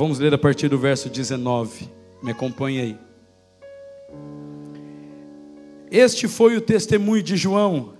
[0.00, 1.90] Vamos ler a partir do verso 19.
[2.22, 2.98] Me acompanhe aí.
[5.90, 7.92] Este foi o testemunho de João,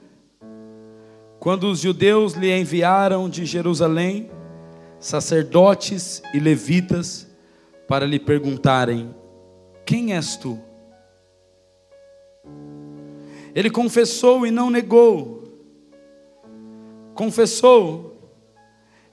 [1.39, 4.31] quando os judeus lhe enviaram de Jerusalém
[4.99, 7.29] sacerdotes e levitas
[7.87, 9.15] para lhe perguntarem:
[9.85, 10.59] Quem és tu?
[13.55, 15.45] Ele confessou e não negou.
[17.13, 18.33] Confessou: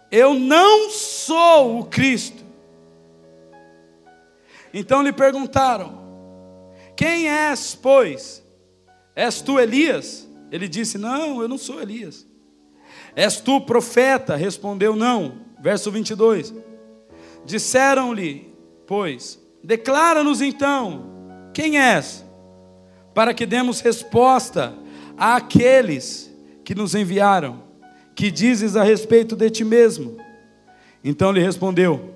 [0.09, 2.46] Eu não sou o Cristo.
[4.77, 5.97] Então lhe perguntaram:
[6.95, 8.43] Quem és, pois?
[9.15, 10.29] És tu Elias?
[10.51, 12.27] Ele disse: Não, eu não sou Elias.
[13.15, 14.35] És tu profeta?
[14.35, 15.47] Respondeu: Não.
[15.59, 16.53] Verso 22.
[17.43, 18.53] Disseram-lhe,
[18.85, 22.23] pois, declara-nos então, quem és?
[23.15, 24.75] Para que demos resposta
[25.17, 26.31] àqueles
[26.63, 27.63] que nos enviaram.
[28.13, 30.17] Que dizes a respeito de ti mesmo?
[31.03, 32.13] Então lhe respondeu: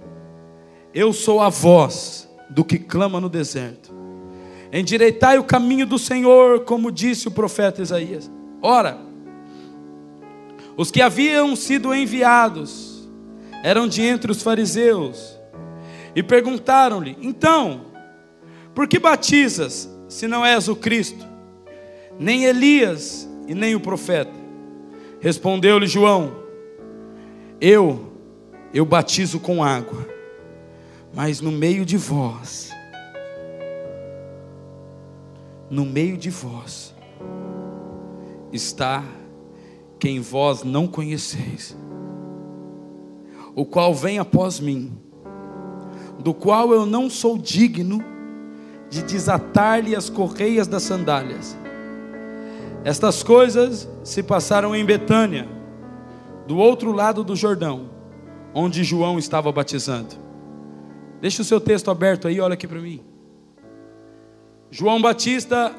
[0.94, 3.94] Eu sou a voz do que clama no deserto.
[4.72, 8.32] Endireitai o caminho do Senhor, como disse o profeta Isaías.
[8.62, 8.98] Ora,
[10.78, 13.10] os que haviam sido enviados
[13.64, 15.38] eram de entre os fariseus
[16.16, 17.82] e perguntaram-lhe: Então,
[18.74, 21.26] por que batizas se não és o Cristo,
[22.20, 24.32] nem Elias e nem o profeta?
[25.20, 26.34] Respondeu-lhe João:
[27.60, 28.14] Eu,
[28.74, 30.08] eu batizo com água,
[31.14, 32.72] mas no meio de vós
[35.72, 36.94] no meio de vós
[38.52, 39.06] está
[39.98, 41.78] quem vós não conheceis,
[43.56, 44.92] o qual vem após mim,
[46.20, 48.04] do qual eu não sou digno
[48.90, 51.58] de desatar-lhe as correias das sandálias.
[52.84, 55.48] Estas coisas se passaram em Betânia,
[56.46, 57.92] do outro lado do Jordão,
[58.54, 60.16] onde João estava batizando.
[61.22, 63.00] Deixa o seu texto aberto aí, olha aqui para mim.
[64.72, 65.76] João Batista,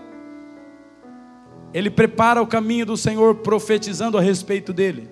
[1.75, 5.11] ele prepara o caminho do Senhor profetizando a respeito dele.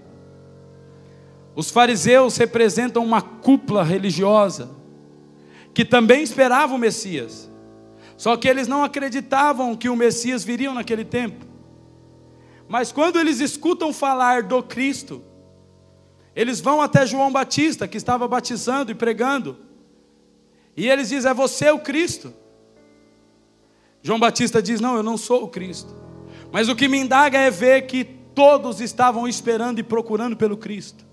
[1.57, 4.71] Os fariseus representam uma cúpula religiosa
[5.75, 7.51] que também esperava o Messias.
[8.17, 11.45] Só que eles não acreditavam que o Messias viria naquele tempo.
[12.69, 15.25] Mas quando eles escutam falar do Cristo,
[16.37, 19.70] eles vão até João Batista, que estava batizando e pregando.
[20.81, 22.33] E eles dizem: É você o Cristo.
[24.03, 25.95] João Batista diz: Não, eu não sou o Cristo.
[26.51, 31.05] Mas o que me indaga é ver que todos estavam esperando e procurando pelo Cristo.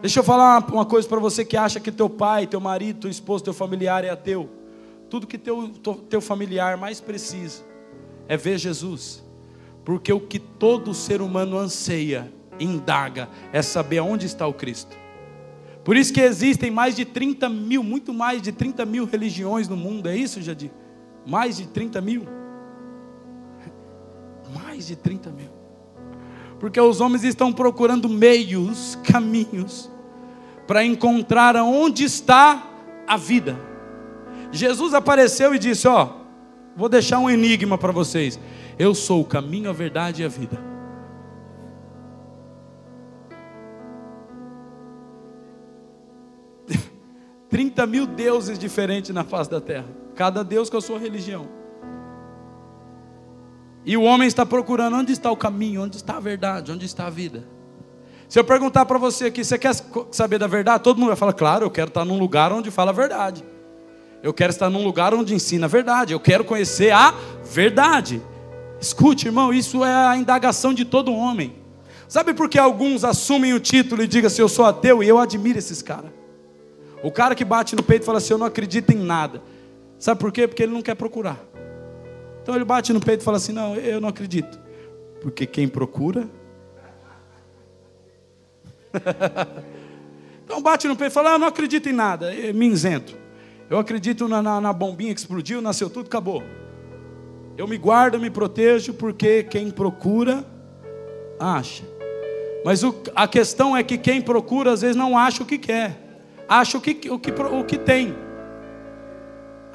[0.00, 3.10] Deixa eu falar uma, coisa para você que acha que teu pai, teu marido, teu
[3.10, 4.50] esposo, teu familiar é ateu.
[5.08, 5.68] Tudo que teu,
[6.10, 7.62] teu familiar mais precisa
[8.26, 9.22] é ver Jesus.
[9.84, 15.05] Porque o que todo ser humano anseia, indaga, é saber aonde está o Cristo.
[15.86, 19.76] Por isso que existem mais de 30 mil, muito mais de 30 mil religiões no
[19.76, 20.72] mundo, é isso, Jadir?
[21.24, 22.26] Mais de 30 mil.
[24.52, 25.48] Mais de 30 mil.
[26.58, 29.88] Porque os homens estão procurando meios, caminhos,
[30.66, 32.68] para encontrar onde está
[33.06, 33.56] a vida.
[34.50, 36.14] Jesus apareceu e disse: Ó,
[36.76, 38.40] vou deixar um enigma para vocês.
[38.76, 40.75] Eu sou o caminho, a verdade e a vida.
[47.48, 49.86] Trinta mil deuses diferentes na face da terra.
[50.14, 51.48] Cada Deus com a sua religião.
[53.84, 57.06] E o homem está procurando onde está o caminho, onde está a verdade, onde está
[57.06, 57.44] a vida.
[58.28, 59.72] Se eu perguntar para você aqui, você quer
[60.10, 60.82] saber da verdade?
[60.82, 63.44] Todo mundo vai falar, claro, eu quero estar num lugar onde fala a verdade.
[64.22, 66.12] Eu quero estar num lugar onde ensina a verdade.
[66.12, 67.14] Eu quero conhecer a
[67.44, 68.20] verdade.
[68.80, 71.54] Escute, irmão, isso é a indagação de todo homem.
[72.08, 75.00] Sabe por que alguns assumem o título e digam assim, eu sou ateu?
[75.02, 76.10] E eu admiro esses caras.
[77.02, 79.42] O cara que bate no peito e fala assim, eu não acredito em nada.
[79.98, 80.46] Sabe por quê?
[80.46, 81.38] Porque ele não quer procurar.
[82.46, 84.56] Então ele bate no peito e fala assim: Não, eu não acredito.
[85.20, 86.28] Porque quem procura.
[90.44, 93.16] então bate no peito e fala: ah, Eu não acredito em nada, é me isento.
[93.68, 96.40] Eu acredito na, na, na bombinha que explodiu, nasceu tudo, acabou.
[97.58, 100.44] Eu me guardo, me protejo, porque quem procura,
[101.40, 101.82] acha.
[102.64, 106.05] Mas o, a questão é que quem procura, às vezes, não acha o que quer,
[106.48, 108.26] acha o que, o que, o que tem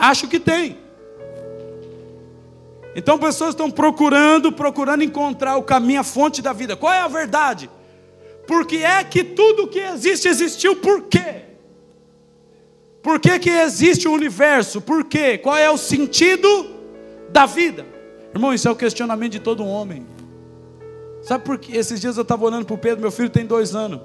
[0.01, 0.77] acho que tem.
[2.95, 6.75] Então pessoas estão procurando, procurando encontrar o caminho, a fonte da vida.
[6.75, 7.69] Qual é a verdade?
[8.47, 11.44] Porque é que tudo que existe existiu por quê?
[13.01, 14.81] Por que, que existe o universo?
[14.81, 15.38] Por quê?
[15.38, 16.69] Qual é o sentido
[17.29, 17.85] da vida?
[18.33, 20.06] Irmão, isso é o questionamento de todo homem.
[21.21, 21.75] Sabe por que?
[21.77, 24.01] Esses dias eu estava olhando para o Pedro, meu filho tem dois anos.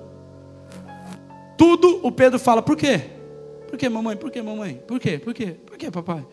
[1.57, 3.01] Tudo o Pedro fala, por quê?
[3.69, 4.17] Por quê, mamãe?
[4.17, 4.81] Por quê, mamãe?
[4.87, 5.19] Por quê?
[5.19, 5.57] Por quê?
[5.67, 6.25] Por quê, papai?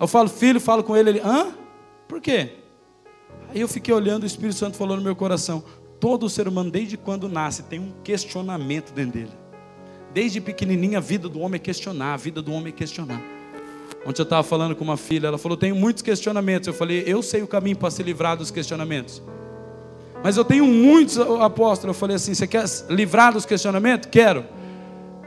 [0.00, 1.54] Eu falo, filho, falo com ele, ele, hã?
[2.08, 2.50] Por quê?
[3.54, 5.62] Aí eu fiquei olhando, o Espírito Santo falou no meu coração:
[6.00, 9.30] todo ser humano, desde quando nasce, tem um questionamento dentro dele.
[10.12, 13.20] Desde pequenininho, a vida do homem é questionar, a vida do homem é questionar.
[14.06, 16.66] Ontem eu estava falando com uma filha, ela falou: tenho muitos questionamentos.
[16.66, 19.22] Eu falei: eu sei o caminho para se livrar dos questionamentos.
[20.22, 21.94] Mas eu tenho muitos apóstolos.
[21.96, 24.08] Eu falei assim: você quer livrar dos questionamentos?
[24.10, 24.44] Quero.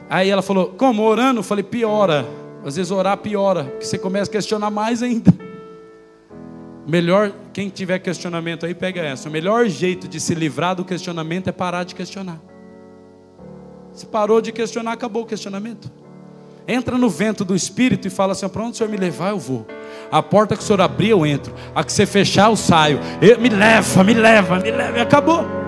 [0.09, 1.03] Aí ela falou: como?
[1.03, 1.39] Orando?
[1.39, 2.25] Eu falei: piora.
[2.65, 5.33] Às vezes orar piora, porque você começa a questionar mais ainda.
[6.85, 9.29] Melhor, quem tiver questionamento aí, pega essa.
[9.29, 12.39] O melhor jeito de se livrar do questionamento é parar de questionar.
[13.93, 15.91] Se parou de questionar, acabou o questionamento.
[16.67, 19.39] Entra no vento do Espírito e fala assim: para onde o Senhor me levar, eu
[19.39, 19.65] vou.
[20.11, 21.53] A porta que o Senhor abrir, eu entro.
[21.73, 22.99] A que você fechar, eu saio.
[23.21, 24.97] Eu, me leva, me leva, me leva.
[24.97, 25.66] E acabou.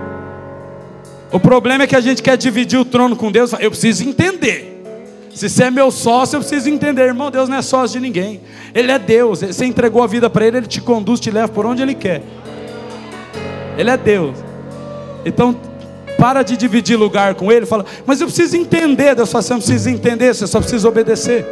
[1.31, 3.54] O problema é que a gente quer dividir o trono com Deus.
[3.54, 4.84] Eu preciso entender.
[5.34, 7.30] Se você é meu sócio, eu preciso entender, irmão.
[7.30, 8.42] Deus não é sócio de ninguém.
[8.74, 9.42] Ele é Deus.
[9.42, 12.24] Você entregou a vida para Ele, Ele te conduz, te leva por onde Ele quer.
[13.78, 14.36] Ele é Deus.
[15.24, 15.56] Então,
[16.18, 17.66] para de dividir lugar com Ele.
[17.66, 19.16] Fala, mas eu preciso entender.
[19.16, 21.46] Deus fala, você não precisa entender, você só precisa obedecer.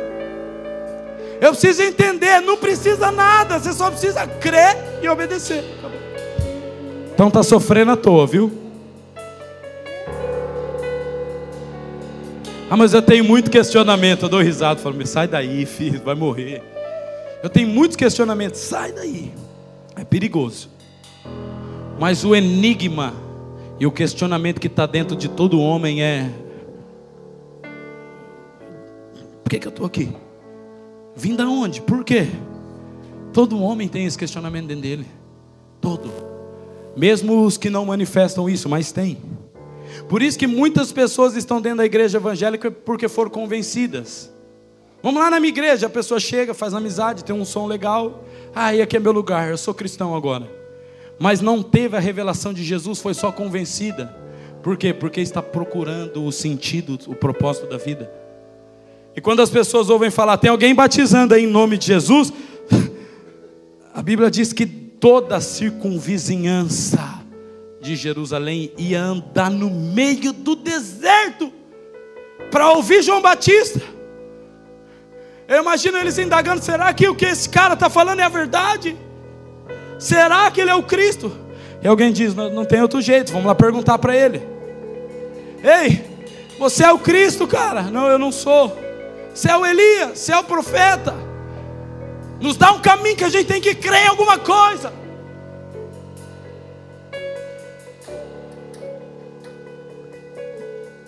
[1.40, 5.64] Eu preciso entender, não precisa nada, você só precisa crer e obedecer.
[7.14, 8.67] Então está sofrendo à toa, viu?
[12.70, 14.24] Ah, mas eu tenho muito questionamento.
[14.24, 16.62] Eu dou risada, falo, sai daí, filho, vai morrer.
[17.42, 19.32] Eu tenho muitos questionamentos, sai daí.
[19.96, 20.70] É perigoso.
[21.98, 23.14] Mas o enigma
[23.80, 26.30] e o questionamento que está dentro de todo homem é:
[29.44, 30.10] por que, que eu estou aqui?
[31.16, 31.82] Vim da onde?
[31.82, 32.28] Por quê?
[33.32, 35.06] Todo homem tem esse questionamento dentro dele.
[35.80, 36.12] Todo.
[36.98, 39.18] Mesmo os que não manifestam isso, mas tem.
[40.08, 44.32] Por isso que muitas pessoas estão dentro da igreja evangélica porque foram convencidas.
[45.02, 48.24] Vamos lá na minha igreja, a pessoa chega, faz amizade, tem um som legal.
[48.54, 50.50] Ah, e aqui é meu lugar, eu sou cristão agora.
[51.20, 54.16] Mas não teve a revelação de Jesus, foi só convencida.
[54.64, 54.94] Por quê?
[54.94, 58.12] Porque está procurando o sentido, o propósito da vida.
[59.16, 62.34] E quando as pessoas ouvem falar, tem alguém batizando aí em nome de Jesus,
[63.94, 67.17] a Bíblia diz que toda circunvizinhança
[67.80, 71.52] de Jerusalém ia andar no meio do deserto
[72.52, 73.82] para ouvir João Batista.
[75.48, 78.98] Eu imagino eles indagando: será que o que esse cara está falando é a verdade?
[79.98, 81.32] Será que ele é o Cristo?
[81.82, 84.42] E alguém diz: não, não tem outro jeito, vamos lá perguntar para ele.
[85.64, 86.04] Ei,
[86.60, 87.84] você é o Cristo, cara?
[87.84, 88.78] Não, eu não sou.
[89.34, 91.14] Você é o Elias, você é o profeta.
[92.40, 94.92] Nos dá um caminho que a gente tem que crer em alguma coisa.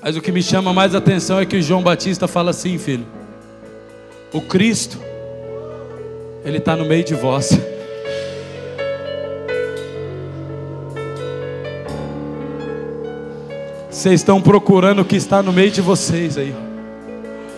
[0.01, 3.05] Mas o que me chama mais atenção é que João Batista fala assim, filho:
[4.31, 4.97] o Cristo,
[6.45, 7.59] Ele está no meio de vós.
[13.89, 16.56] Vocês estão procurando o que está no meio de vocês aí.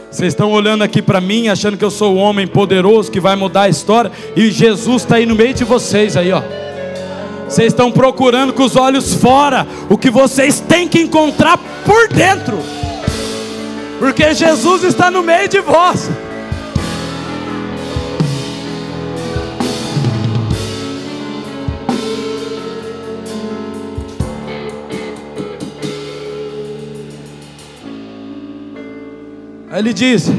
[0.10, 3.36] Vocês estão olhando aqui para mim, achando que eu sou o homem poderoso que vai
[3.36, 6.42] mudar a história, e Jesus está aí no meio de vocês aí, ó.
[7.52, 12.58] Vocês estão procurando com os olhos fora o que vocês têm que encontrar por dentro.
[14.00, 16.10] Porque Jesus está no meio de vós.
[29.74, 30.32] Ele diz: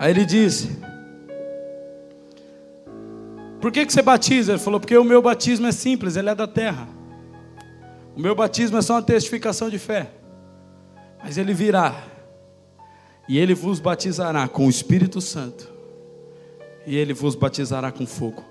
[0.00, 0.78] Aí ele disse:
[3.60, 4.52] Por que, que você batiza?
[4.52, 6.88] Ele falou: Porque o meu batismo é simples, ele é da terra.
[8.16, 10.10] O meu batismo é só uma testificação de fé.
[11.22, 12.02] Mas ele virá,
[13.28, 15.70] e ele vos batizará com o Espírito Santo,
[16.86, 18.42] e ele vos batizará com fogo.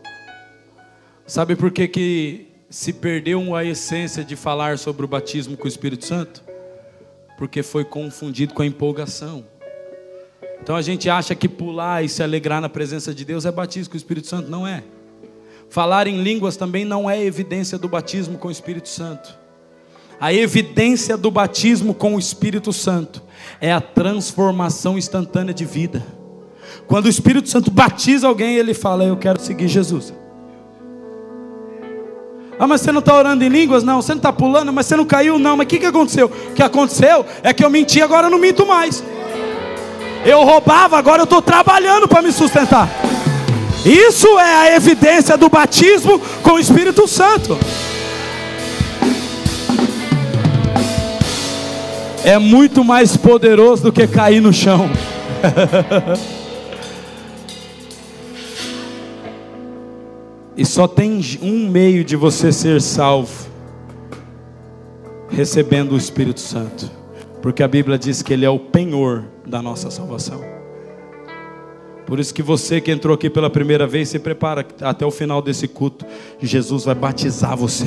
[1.26, 5.68] Sabe por que, que se perdeu a essência de falar sobre o batismo com o
[5.68, 6.44] Espírito Santo?
[7.40, 9.44] Porque foi confundido com a empolgação.
[10.70, 13.90] Então a gente acha que pular e se alegrar na presença de Deus é batismo
[13.90, 14.52] com o Espírito Santo.
[14.52, 14.84] Não é.
[15.68, 19.36] Falar em línguas também não é evidência do batismo com o Espírito Santo.
[20.22, 23.20] A evidência do batismo com o Espírito Santo
[23.60, 26.06] é a transformação instantânea de vida.
[26.86, 30.14] Quando o Espírito Santo batiza alguém, ele fala: Eu quero seguir Jesus.
[32.60, 33.84] Ah, mas você não está orando em línguas?
[33.84, 34.04] Não.
[34.04, 34.72] Você não está pulando?
[34.72, 35.40] Mas você não caiu?
[35.40, 35.58] Não.
[35.58, 36.28] Mas o que, que aconteceu?
[36.28, 39.04] O que aconteceu é que eu menti, agora eu não minto mais.
[40.26, 42.90] Eu roubava, agora eu estou trabalhando para me sustentar.
[43.86, 47.58] Isso é a evidência do batismo com o Espírito Santo.
[52.24, 54.90] É muito mais poderoso do que cair no chão.
[60.58, 63.48] e só tem um meio de você ser salvo:
[65.30, 66.92] recebendo o Espírito Santo,
[67.42, 70.60] porque a Bíblia diz que Ele é o penhor da nossa salvação.
[72.10, 75.44] Por isso que você que entrou aqui pela primeira vez, se prepara até o final
[75.44, 76.08] desse culto.
[76.42, 77.86] Jesus vai batizar você.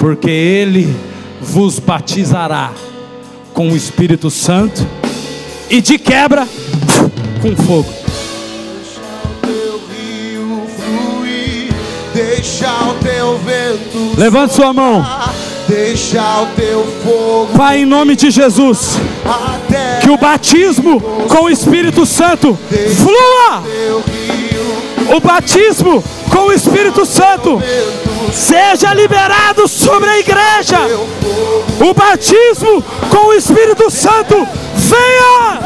[0.00, 0.92] Porque ele
[1.40, 2.72] vos batizará
[3.52, 4.84] com o Espírito Santo
[5.70, 6.44] e de quebra
[7.40, 7.94] com fogo.
[12.12, 14.20] Deixa o teu vento.
[14.20, 15.04] Levante sua mão.
[15.68, 17.56] Deixa o teu fogo.
[17.56, 18.98] Pai, em nome de Jesus.
[20.02, 22.58] Que o batismo com o Espírito Santo
[22.96, 23.62] flua.
[25.16, 27.62] O batismo com o Espírito Santo
[28.32, 30.78] seja liberado sobre a igreja.
[31.80, 35.60] O batismo com o Espírito Santo venha.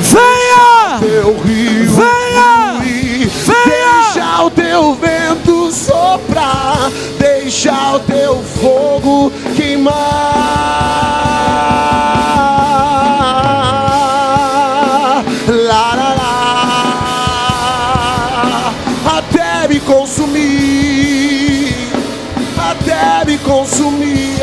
[0.00, 0.98] Venha.
[1.00, 2.80] Venha.
[3.46, 4.02] Venha.
[4.04, 6.90] Deixa o teu vento soprar
[7.46, 9.94] deixa o teu fogo queimar.
[15.46, 16.32] Lá, lá, lá,
[19.18, 21.72] até me consumir,
[22.58, 24.40] até me consumir.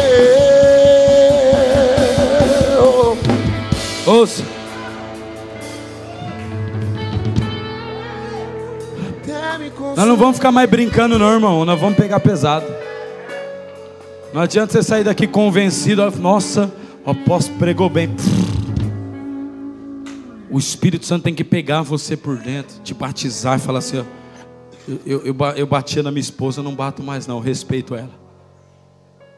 [4.05, 4.43] Ouça.
[9.95, 11.65] Nós não vamos ficar mais brincando, não, irmão.
[11.65, 12.65] Nós vamos pegar pesado.
[14.33, 16.73] Não adianta você sair daqui convencido, nossa,
[17.05, 18.09] o apóstolo pregou bem.
[20.49, 24.03] O Espírito Santo tem que pegar você por dentro, te batizar e falar assim: ó,
[25.05, 28.09] eu, eu, eu batia na minha esposa, não bato mais, não, eu respeito ela.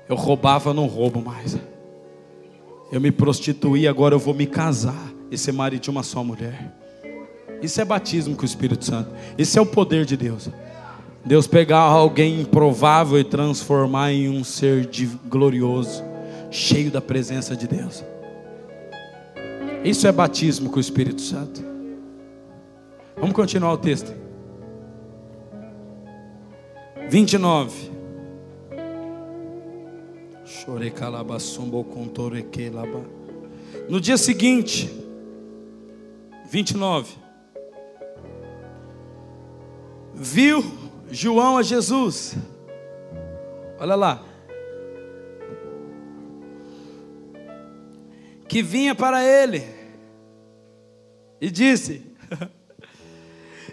[0.08, 1.58] Eu roubava, não roubo mais.
[2.90, 6.74] Eu me prostituí, agora eu vou me casar e ser marido de uma só mulher.
[7.62, 9.10] Isso é batismo com o Espírito Santo.
[9.38, 10.50] Isso é o poder de Deus.
[11.25, 14.88] Deus pegar alguém improvável e transformar em um ser
[15.25, 16.03] glorioso,
[16.51, 18.03] cheio da presença de Deus.
[19.84, 21.63] Isso é batismo com o Espírito Santo.
[23.17, 24.13] Vamos continuar o texto.
[27.10, 27.89] 29.
[33.89, 34.91] No dia seguinte,
[36.51, 37.15] 29,
[40.13, 42.36] viu João a Jesus.
[43.80, 44.24] Olha lá.
[48.48, 49.64] Que vinha para ele
[51.42, 52.06] e disse: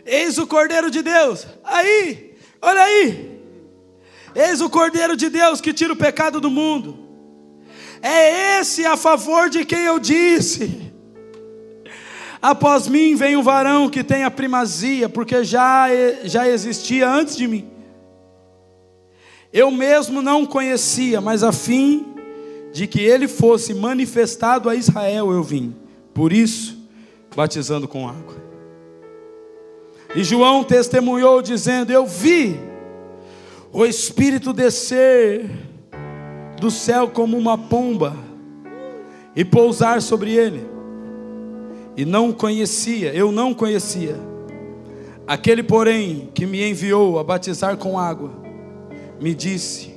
[0.05, 1.47] Eis o Cordeiro de Deus.
[1.62, 3.41] Aí, olha aí.
[4.35, 6.99] Eis o Cordeiro de Deus que tira o pecado do mundo.
[8.01, 10.82] É esse a favor de quem eu disse.
[12.43, 15.87] Após mim vem um varão que tem a primazia, porque já,
[16.25, 17.71] já existia antes de mim.
[19.53, 22.05] Eu mesmo não conhecia, mas a fim
[22.73, 25.77] de que ele fosse manifestado a Israel eu vim.
[26.13, 26.77] Por isso,
[27.37, 28.43] batizando com água.
[30.17, 32.59] E João testemunhou dizendo: Eu vi
[33.73, 35.49] o Espírito descer
[36.61, 38.17] do céu como uma pomba
[39.37, 40.72] e pousar sobre ele
[41.97, 44.17] e não conhecia, eu não conhecia.
[45.27, 48.33] Aquele, porém, que me enviou a batizar com água,
[49.21, 49.95] me disse: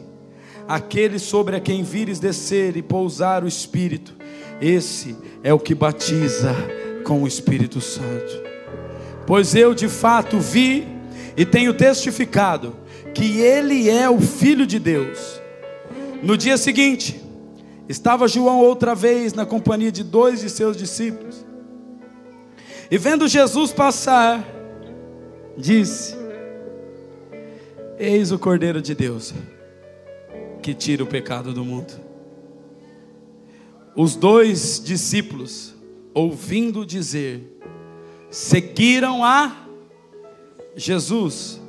[0.68, 4.16] Aquele sobre a quem vires descer e pousar o Espírito,
[4.62, 6.56] esse é o que batiza
[7.04, 8.44] com o Espírito Santo.
[9.26, 10.88] Pois eu de fato vi
[11.36, 12.76] e tenho testificado
[13.14, 15.42] que ele é o Filho de Deus.
[16.22, 17.22] No dia seguinte,
[17.88, 21.45] estava João outra vez na companhia de dois de seus discípulos.
[22.90, 24.46] E vendo Jesus passar,
[25.58, 26.16] disse:
[27.98, 29.34] Eis o Cordeiro de Deus
[30.62, 31.94] que tira o pecado do mundo.
[33.96, 35.74] Os dois discípulos,
[36.14, 37.60] ouvindo dizer,
[38.30, 39.56] seguiram a
[40.76, 41.62] Jesus.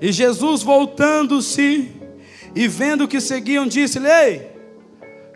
[0.00, 1.90] E Jesus, voltando-se
[2.54, 4.50] e vendo que seguiam, disse-lhe: Ei,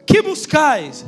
[0.06, 1.04] que buscais?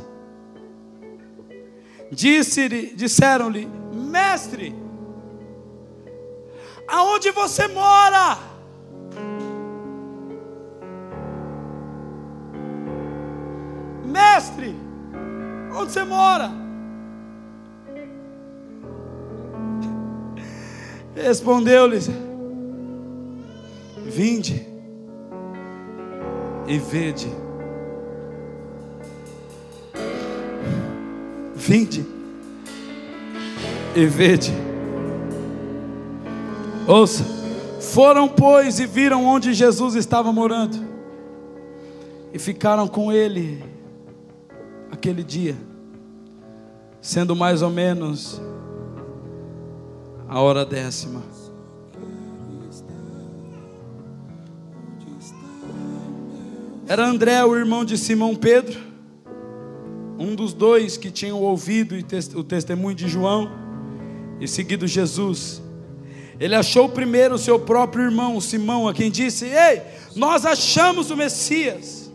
[2.11, 3.78] Disse disseram-lhe:
[4.09, 4.75] Mestre,
[6.87, 8.39] aonde você mora?
[14.03, 14.75] Mestre,
[15.71, 16.49] onde você mora?
[21.15, 22.09] Respondeu-lhes:
[24.07, 24.65] Vinde
[26.67, 27.29] e vede.
[31.53, 32.18] Vinde
[33.95, 34.53] e vede.
[36.87, 37.23] Ouça,
[37.79, 40.77] foram, pois, e viram onde Jesus estava morando,
[42.33, 43.63] e ficaram com ele
[44.91, 45.55] aquele dia,
[47.01, 48.41] sendo mais ou menos
[50.27, 51.21] a hora décima.
[56.87, 58.79] Era André, o irmão de Simão Pedro,
[60.17, 61.95] um dos dois que tinham ouvido
[62.35, 63.68] o testemunho de João
[64.39, 65.61] e seguido Jesus.
[66.39, 69.81] Ele achou primeiro o seu próprio irmão, Simão, a quem disse: Ei,
[70.15, 72.11] nós achamos o Messias,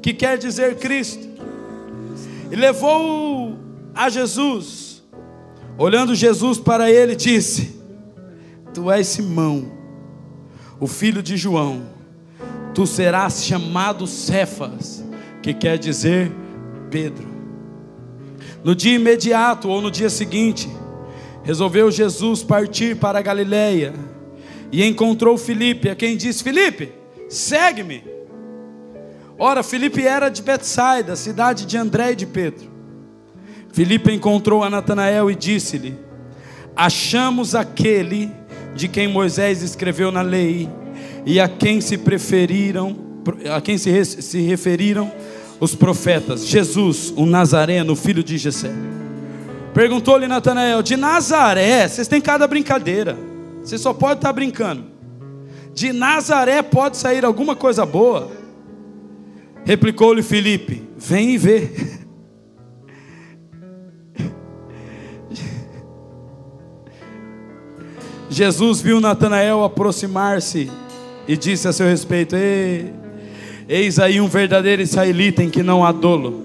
[0.00, 1.28] que quer dizer Cristo.
[2.50, 3.58] E levou-o
[3.94, 5.02] a Jesus.
[5.76, 7.78] Olhando Jesus para ele, disse:
[8.72, 9.70] Tu és Simão,
[10.80, 11.82] o filho de João,
[12.74, 15.04] tu serás chamado Cefas,
[15.42, 16.32] que quer dizer
[16.90, 17.28] Pedro.
[18.64, 20.68] No dia imediato ou no dia seguinte,
[21.48, 23.94] resolveu Jesus partir para a Galiléia
[24.70, 26.92] e encontrou Filipe, a quem disse: Filipe,
[27.26, 28.04] segue-me.
[29.38, 32.68] Ora, Filipe era de Betsaida, cidade de André e de Pedro.
[33.72, 35.94] Filipe encontrou a Natanael e disse-lhe:
[36.76, 38.30] Achamos aquele
[38.74, 40.68] de quem Moisés escreveu na lei
[41.24, 42.94] e a quem se preferiram,
[43.50, 45.10] a quem se, se referiram
[45.58, 48.97] os profetas, Jesus, o Nazareno, filho de Jessé.
[49.72, 53.16] Perguntou-lhe Natanael: De Nazaré, vocês têm cada brincadeira.
[53.62, 54.84] Você só pode estar brincando.
[55.74, 58.30] De Nazaré pode sair alguma coisa boa.
[59.64, 61.70] Replicou-lhe Filipe: Vem e vê.
[68.30, 70.70] Jesus viu Natanael aproximar-se
[71.26, 72.34] e disse a seu respeito:
[73.68, 76.44] Eis aí um verdadeiro israelita em que não há dolo.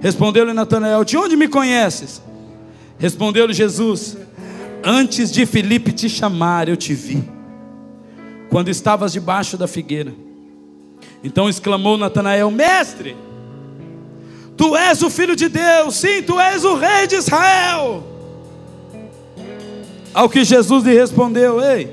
[0.00, 2.22] Respondeu-lhe Natanael: De onde me conheces?
[2.98, 4.16] Respondeu-lhe Jesus:
[4.82, 7.22] Antes de Filipe te chamar, eu te vi,
[8.50, 10.12] quando estavas debaixo da figueira.
[11.22, 13.16] Então exclamou Natanael: Mestre,
[14.56, 18.04] tu és o filho de Deus, sim, tu és o rei de Israel.
[20.12, 21.88] Ao que Jesus lhe respondeu: Ei,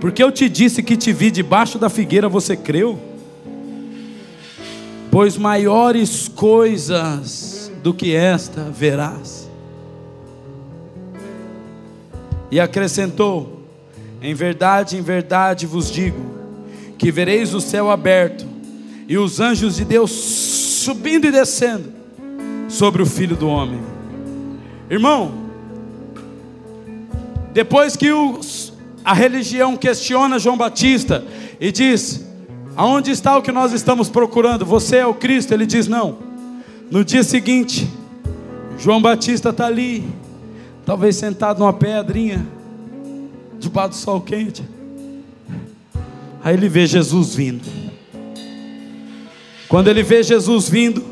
[0.00, 2.98] porque eu te disse que te vi debaixo da figueira, você creu?
[5.10, 9.46] Pois maiores coisas do que esta verás.
[12.50, 13.62] E acrescentou:
[14.20, 16.18] Em verdade, em verdade vos digo,
[16.98, 18.46] que vereis o céu aberto
[19.08, 21.92] e os anjos de Deus subindo e descendo
[22.68, 23.80] sobre o filho do homem.
[24.90, 25.32] Irmão,
[27.52, 28.72] depois que os,
[29.04, 31.24] a religião questiona João Batista
[31.60, 32.26] e diz:
[32.76, 34.66] Aonde está o que nós estamos procurando?
[34.66, 35.52] Você é o Cristo?
[35.52, 36.18] Ele diz: Não.
[36.90, 37.90] No dia seguinte,
[38.78, 40.04] João Batista está ali,
[40.86, 42.46] talvez sentado numa pedrinha,
[43.58, 44.62] debaixo do sol quente.
[46.42, 47.64] Aí ele vê Jesus vindo.
[49.68, 51.04] Quando ele vê Jesus vindo,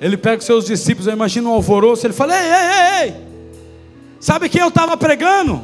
[0.00, 3.14] ele pega os seus discípulos, imagino um alvoroço, ele fala: Ei, ei, ei, ei,
[4.20, 5.60] Sabe quem eu estava pregando?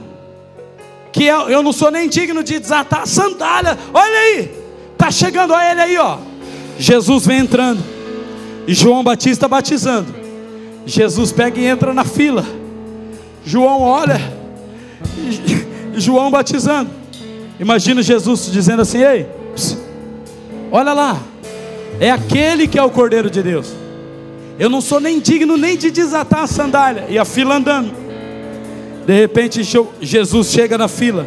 [1.12, 3.78] Que eu, eu não sou nem digno de desatar a sandália.
[3.94, 4.50] Olha aí,
[4.98, 6.18] tá chegando, olha ele aí, ó.
[6.76, 7.82] Jesus vem entrando
[8.66, 10.12] e João Batista batizando.
[10.84, 12.61] Jesus pega e entra na fila.
[13.44, 14.20] João olha
[15.94, 16.90] e João batizando.
[17.58, 19.26] Imagina Jesus dizendo assim: Ei,
[20.70, 21.20] olha lá,
[22.00, 23.72] é aquele que é o Cordeiro de Deus.
[24.58, 27.06] Eu não sou nem digno nem de desatar a sandália.
[27.08, 27.92] E a fila andando.
[29.06, 29.62] De repente
[30.00, 31.26] Jesus chega na fila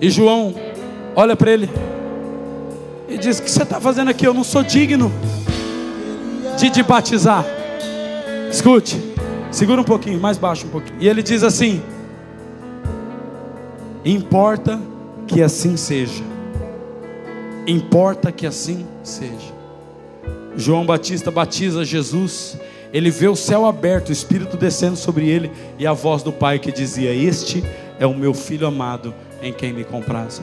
[0.00, 0.54] e João
[1.14, 1.70] olha para ele
[3.08, 4.26] e diz: O que você está fazendo aqui?
[4.26, 5.12] Eu não sou digno
[6.58, 7.44] de te batizar.
[8.50, 8.96] Escute,
[9.50, 10.96] segura um pouquinho, mais baixo um pouquinho.
[11.00, 11.82] E ele diz assim:
[14.04, 14.80] Importa
[15.26, 16.24] que assim seja.
[17.66, 19.58] Importa que assim seja.
[20.56, 22.58] João Batista batiza Jesus
[22.92, 26.58] ele vê o céu aberto, o Espírito descendo sobre ele e a voz do Pai
[26.58, 27.62] que dizia: Este
[27.98, 30.40] é o meu filho amado em quem me compraz.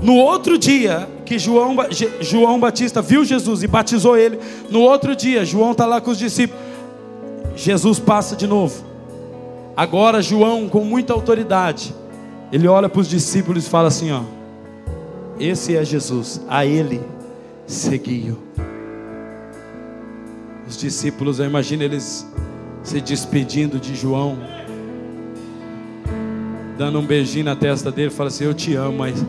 [0.00, 1.76] No outro dia que João,
[2.20, 4.38] João Batista viu Jesus e batizou ele,
[4.70, 6.61] no outro dia, João está lá com os discípulos.
[7.54, 8.84] Jesus passa de novo.
[9.76, 11.94] Agora, João, com muita autoridade,
[12.52, 14.22] ele olha para os discípulos e fala assim: Ó,
[15.40, 17.00] esse é Jesus, a ele
[17.66, 18.38] seguiu.
[20.68, 22.26] Os discípulos, eu imagino eles
[22.82, 24.36] se despedindo de João.
[26.76, 29.24] dando um beijinho na testa dele, fala assim: Eu te amo, mas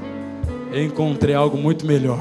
[0.73, 2.19] encontrei algo muito melhor.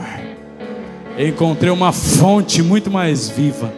[1.19, 3.73] Encontrei uma fonte muito mais viva.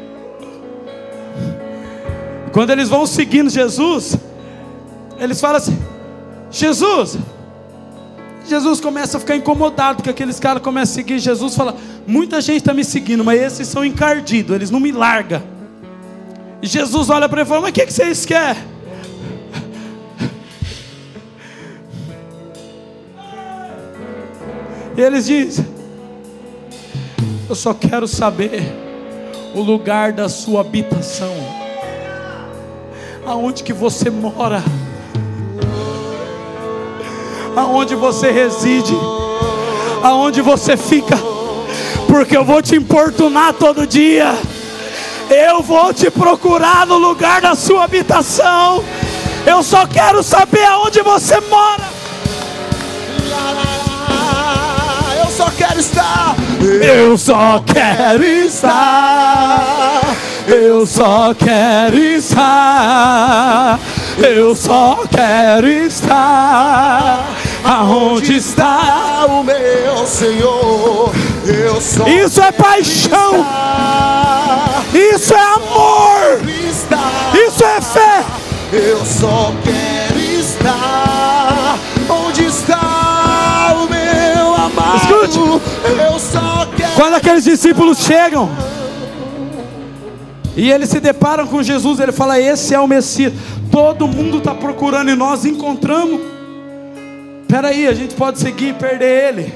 [2.54, 4.16] Quando eles vão seguindo Jesus,
[5.18, 5.76] eles falam assim:
[6.52, 7.18] Jesus,
[8.48, 11.74] Jesus começa a ficar incomodado, porque aqueles caras começam a seguir Jesus, fala:
[12.06, 15.42] muita gente está me seguindo, mas esses são encardidos, eles não me largam.
[16.62, 18.62] E Jesus olha para ele e fala: Mas o que, que vocês querem?
[24.96, 25.66] E eles dizem:
[27.48, 28.62] Eu só quero saber
[29.52, 31.34] o lugar da sua habitação,
[33.26, 34.62] aonde que você mora?
[37.56, 38.94] Aonde você reside,
[40.02, 41.16] aonde você fica,
[42.08, 44.34] porque eu vou te importunar todo dia,
[45.30, 48.82] eu vou te procurar no lugar da sua habitação,
[49.46, 51.94] eu só quero saber aonde você mora.
[55.34, 60.00] Eu só quero estar, eu só quero estar,
[60.46, 63.80] eu só quero estar.
[64.16, 67.26] Eu só quero estar
[67.64, 71.12] aonde está o meu Senhor.
[71.44, 73.44] Eu só Isso é paixão.
[74.94, 76.42] Isso é amor.
[77.34, 78.24] Isso é fé.
[78.72, 81.76] Eu só quero estar
[82.08, 82.93] onde está
[84.78, 85.24] amado.
[85.26, 86.94] Escute.
[86.96, 88.50] Quando aqueles discípulos chegam
[90.56, 93.32] e eles se deparam com Jesus, ele fala: Esse é o Messias.
[93.70, 96.20] Todo mundo está procurando e nós encontramos.
[97.42, 99.54] Espera aí, a gente pode seguir e perder ele.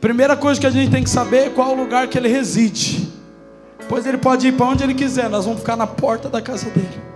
[0.00, 3.08] Primeira coisa que a gente tem que saber é qual o lugar que ele reside.
[3.88, 6.68] Pois ele pode ir para onde ele quiser, nós vamos ficar na porta da casa
[6.70, 7.13] dele.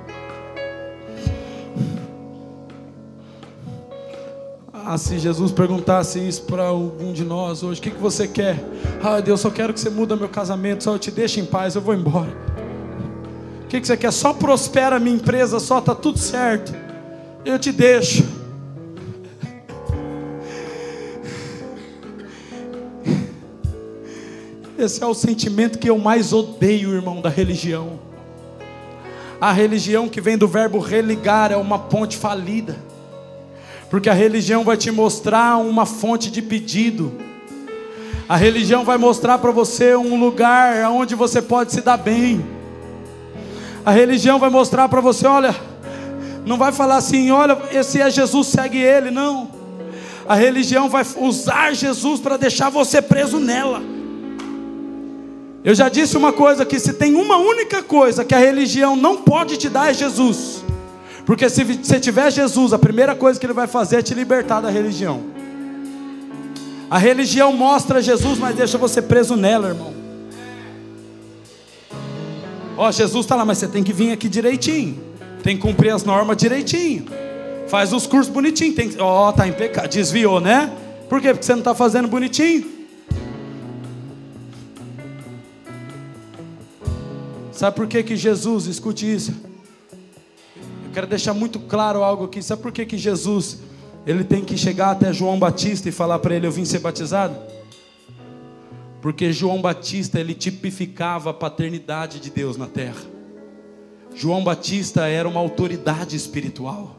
[4.91, 8.59] Ah, se Jesus perguntasse isso para algum de nós hoje, o que, que você quer?
[9.03, 11.75] Ah, Deus, só quero que você muda meu casamento, só eu te deixe em paz,
[11.75, 12.35] eu vou embora.
[13.65, 14.11] O que, que você quer?
[14.11, 16.75] Só prospera a minha empresa, só está tudo certo.
[17.45, 18.25] Eu te deixo.
[24.79, 28.01] Esse é o sentimento que eu mais odeio, irmão, da religião.
[29.39, 32.88] A religião que vem do verbo religar é uma ponte falida.
[33.91, 37.13] Porque a religião vai te mostrar uma fonte de pedido.
[38.29, 42.45] A religião vai mostrar para você um lugar onde você pode se dar bem.
[43.85, 45.57] A religião vai mostrar para você, olha,
[46.45, 49.51] não vai falar assim, olha, esse é Jesus, segue ele, não.
[50.29, 53.81] A religião vai usar Jesus para deixar você preso nela.
[55.65, 59.17] Eu já disse uma coisa que se tem uma única coisa que a religião não
[59.17, 60.63] pode te dar é Jesus.
[61.29, 64.63] Porque se você tiver Jesus, a primeira coisa que ele vai fazer é te libertar
[64.63, 65.25] da religião.
[66.89, 69.93] A religião mostra Jesus, mas deixa você preso nela, irmão.
[72.79, 75.05] Ó, Jesus está lá, mas você tem que vir aqui direitinho.
[75.43, 77.05] Tem que cumprir as normas direitinho.
[77.69, 78.75] Faz os cursos bonitinho.
[78.75, 79.87] Tem Ó, oh, tá em pecado.
[79.87, 80.73] Desviou, né?
[81.11, 81.35] Por quê?
[81.35, 82.65] Porque você não está fazendo bonitinho.
[87.53, 89.48] Sabe por que, que Jesus, escute isso.
[90.89, 92.43] Eu quero deixar muito claro algo aqui.
[92.43, 93.59] Sabe por que, que Jesus
[94.07, 97.37] ele tem que chegar até João Batista e falar para ele: Eu vim ser batizado?
[99.03, 103.03] Porque João Batista ele tipificava a paternidade de Deus na terra.
[104.15, 106.97] João Batista era uma autoridade espiritual.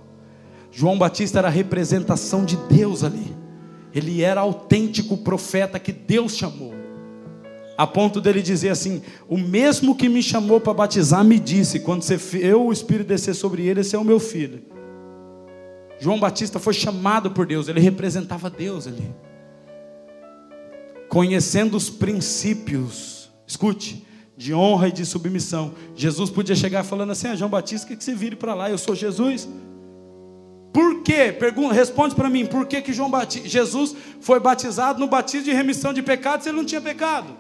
[0.72, 3.36] João Batista era a representação de Deus ali.
[3.94, 6.79] Ele era autêntico profeta que Deus chamou.
[7.80, 12.02] A ponto dele dizer assim: O mesmo que me chamou para batizar me disse, quando
[12.02, 14.62] você, eu, o Espírito descer sobre ele, esse é o meu filho.
[16.00, 19.10] João Batista foi chamado por Deus, ele representava Deus ali
[21.10, 24.06] conhecendo os princípios, escute,
[24.38, 25.74] de honra e de submissão.
[25.96, 28.70] Jesus podia chegar falando assim: ah, João Batista, que, que você vire para lá?
[28.70, 29.50] Eu sou Jesus.
[30.72, 31.36] Por quê?
[31.38, 35.52] Pergunta, responde para mim, por que, que João Batista, Jesus foi batizado no batismo de
[35.52, 37.36] remissão de pecados se ele não tinha pecado?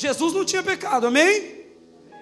[0.00, 1.60] Jesus não tinha pecado, amém?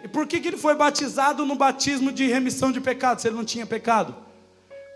[0.03, 3.37] E por que, que ele foi batizado no batismo de remissão de pecados se ele
[3.37, 4.15] não tinha pecado?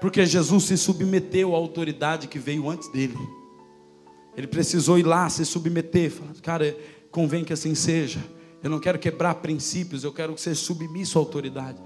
[0.01, 3.16] Porque Jesus se submeteu à autoridade que veio antes dele.
[4.37, 6.77] Ele precisou ir lá se submeter, falar, cara,
[7.11, 8.18] convém que assim seja.
[8.62, 11.81] Eu não quero quebrar princípios, eu quero ser submisso à autoridade.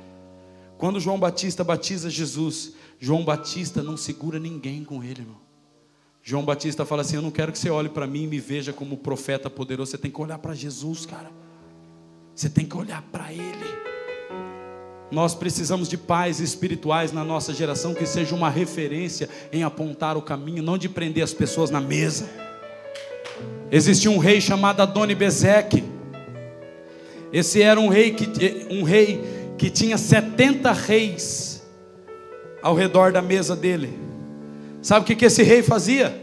[0.79, 5.46] Quando João Batista batiza Jesus, João Batista não segura ninguém com ele, irmão.
[6.29, 8.73] João Batista fala assim: Eu não quero que você olhe para mim e me veja
[8.73, 9.93] como profeta poderoso.
[9.93, 11.31] Você tem que olhar para Jesus, cara.
[12.35, 13.77] Você tem que olhar para Ele.
[15.09, 20.23] Nós precisamos de pais espirituais na nossa geração que seja uma referência em apontar o
[20.23, 22.29] caminho, não de prender as pessoas na mesa.
[23.71, 25.85] Existia um rei chamado Adoni Bezeque.
[27.33, 29.23] Esse era um rei que, um rei
[29.57, 31.63] que tinha 70 reis
[32.61, 34.07] ao redor da mesa dele.
[34.87, 36.17] Sabe o que, que esse rei fazia?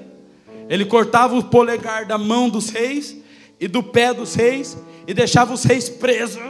[0.69, 3.13] Ele cortava o polegar da mão dos reis
[3.59, 6.41] e do pé dos reis e deixava os reis presos.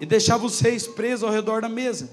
[0.00, 2.08] E deixava os reis presos ao redor da mesa.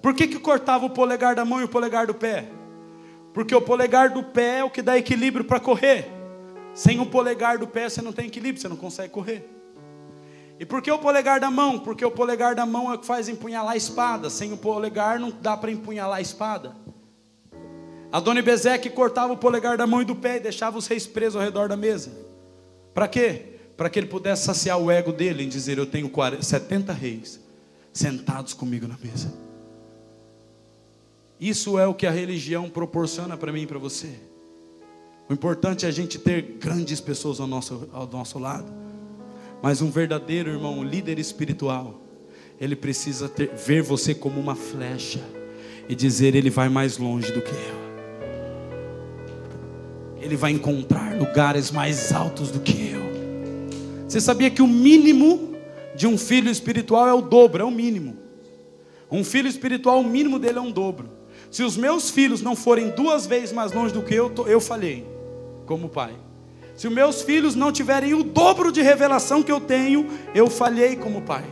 [0.00, 2.44] Por que, que cortava o polegar da mão e o polegar do pé?
[3.34, 6.06] Porque o polegar do pé é o que dá equilíbrio para correr.
[6.72, 9.59] Sem o polegar do pé você não tem equilíbrio, você não consegue correr.
[10.60, 11.78] E por que o polegar da mão?
[11.78, 14.28] Porque o polegar da mão é o que faz empunhalar a espada.
[14.28, 16.76] Sem o polegar não dá para empunhalar a espada.
[18.12, 21.36] Adoni Bezeque cortava o polegar da mão e do pé e deixava os reis presos
[21.36, 22.12] ao redor da mesa.
[22.92, 23.54] Para quê?
[23.74, 27.40] Para que ele pudesse saciar o ego dele em dizer: Eu tenho 40, 70 reis
[27.90, 29.32] sentados comigo na mesa.
[31.40, 34.14] Isso é o que a religião proporciona para mim e para você.
[35.26, 38.89] O importante é a gente ter grandes pessoas ao nosso, ao nosso lado.
[39.62, 42.00] Mas um verdadeiro irmão, um líder espiritual,
[42.60, 45.20] ele precisa ter, ver você como uma flecha
[45.88, 47.80] e dizer: Ele vai mais longe do que eu.
[50.20, 53.00] Ele vai encontrar lugares mais altos do que eu.
[54.08, 55.54] Você sabia que o mínimo
[55.94, 58.16] de um filho espiritual é o dobro, é o mínimo.
[59.10, 61.10] Um filho espiritual, o mínimo dele é um dobro.
[61.50, 65.04] Se os meus filhos não forem duas vezes mais longe do que eu, eu falhei
[65.66, 66.14] como pai.
[66.80, 70.96] Se os meus filhos não tiverem o dobro de revelação que eu tenho, eu falhei
[70.96, 71.44] como pai.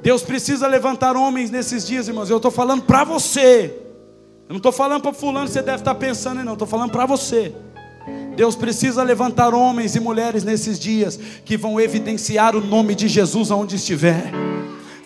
[0.00, 2.30] Deus precisa levantar homens nesses dias, irmãos.
[2.30, 3.76] Eu estou falando para você.
[4.48, 6.54] Eu não estou falando para fulano, você deve estar pensando, não.
[6.54, 7.54] Estou falando para você.
[8.34, 13.50] Deus precisa levantar homens e mulheres nesses dias que vão evidenciar o nome de Jesus
[13.50, 14.32] aonde estiver.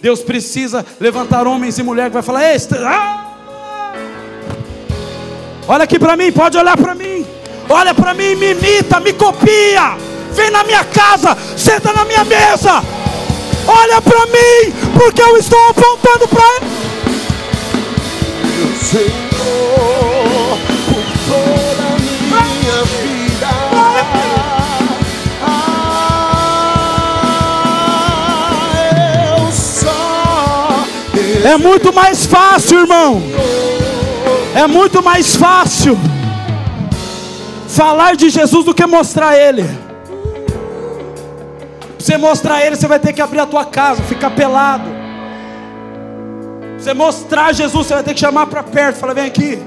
[0.00, 3.34] Deus precisa levantar homens e mulheres que vai falar: Ei, ah!
[5.66, 7.37] Olha aqui para mim, pode olhar para mim.
[7.70, 9.94] Olha para mim, me imita, me copia.
[10.32, 12.82] Vem na minha casa, senta na minha mesa.
[13.66, 16.66] Olha para mim, porque eu estou apontando para ele.
[18.82, 21.82] Senhor, por toda
[22.34, 23.48] a minha vida.
[25.42, 26.12] Ah,
[29.36, 30.86] eu só
[31.44, 33.22] É muito mais fácil, irmão.
[34.54, 35.98] É muito mais fácil
[37.78, 39.62] falar de Jesus do que mostrar Ele.
[41.96, 44.88] Você mostrar Ele, você vai ter que abrir a tua casa, ficar pelado.
[46.76, 49.62] Você mostrar Jesus, você vai ter que chamar para perto, falar: vem aqui,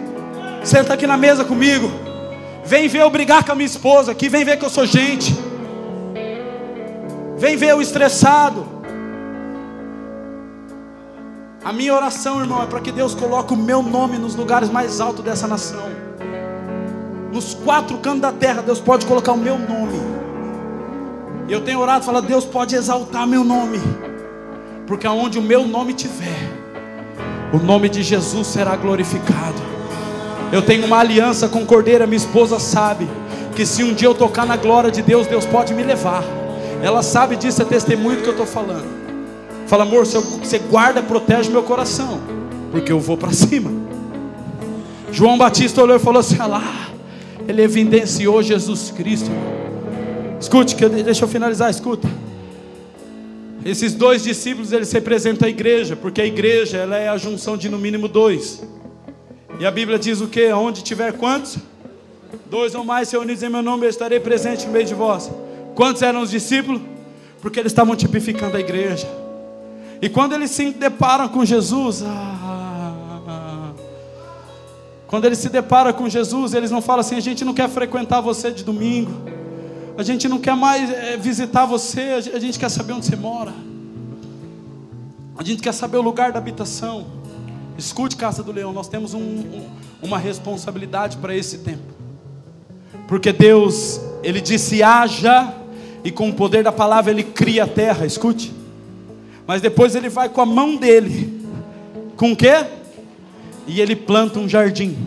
[0.61, 1.89] senta aqui na mesa comigo.
[2.65, 5.33] Vem ver eu brigar com a minha esposa aqui, vem ver que eu sou gente.
[7.37, 8.67] Vem ver eu estressado.
[11.63, 14.99] A minha oração, irmão, é para que Deus coloque o meu nome nos lugares mais
[14.99, 16.10] altos dessa nação.
[17.31, 19.99] Nos quatro cantos da terra, Deus pode colocar o meu nome.
[21.47, 23.79] E eu tenho orado e falado: Deus pode exaltar meu nome.
[24.85, 26.49] Porque aonde o meu nome tiver,
[27.53, 29.61] o nome de Jesus será glorificado.
[30.51, 33.09] Eu tenho uma aliança com Cordeira, minha esposa sabe
[33.55, 36.23] que se um dia eu tocar na glória de Deus, Deus pode me levar.
[36.83, 38.85] Ela sabe disso, é testemunho do que eu estou falando.
[39.67, 42.19] Fala, amor, você guarda, protege meu coração,
[42.71, 43.71] porque eu vou para cima.
[45.11, 46.90] João Batista olhou e falou assim: lá,
[47.51, 49.29] ele evidenciou Jesus Cristo.
[50.39, 52.09] Escute, que eu, deixa eu finalizar, escuta.
[53.63, 57.69] Esses dois discípulos eles representam a igreja, porque a igreja ela é a junção de
[57.69, 58.63] no mínimo dois.
[59.59, 60.51] E a Bíblia diz o que?
[60.51, 61.57] Onde tiver quantos?
[62.49, 65.29] Dois ou mais reunidos em meu nome, eu estarei presente no meio de vós.
[65.75, 66.81] Quantos eram os discípulos?
[67.41, 69.07] Porque eles estavam tipificando a igreja.
[70.01, 72.40] E quando eles se deparam com Jesus, ah,
[75.11, 78.21] quando eles se deparam com Jesus, eles não falam assim: a gente não quer frequentar
[78.21, 79.11] você de domingo,
[79.97, 83.53] a gente não quer mais é, visitar você, a gente quer saber onde você mora,
[85.37, 87.05] a gente quer saber o lugar da habitação.
[87.77, 89.69] Escute, Casa do Leão, nós temos um, um,
[90.01, 91.93] uma responsabilidade para esse tempo,
[93.05, 95.53] porque Deus, Ele disse: haja,
[96.05, 98.53] e com o poder da palavra Ele cria a terra, escute.
[99.45, 101.41] Mas depois ele vai com a mão dele.
[102.15, 102.65] Com o quê?
[103.67, 104.97] E ele planta um jardim.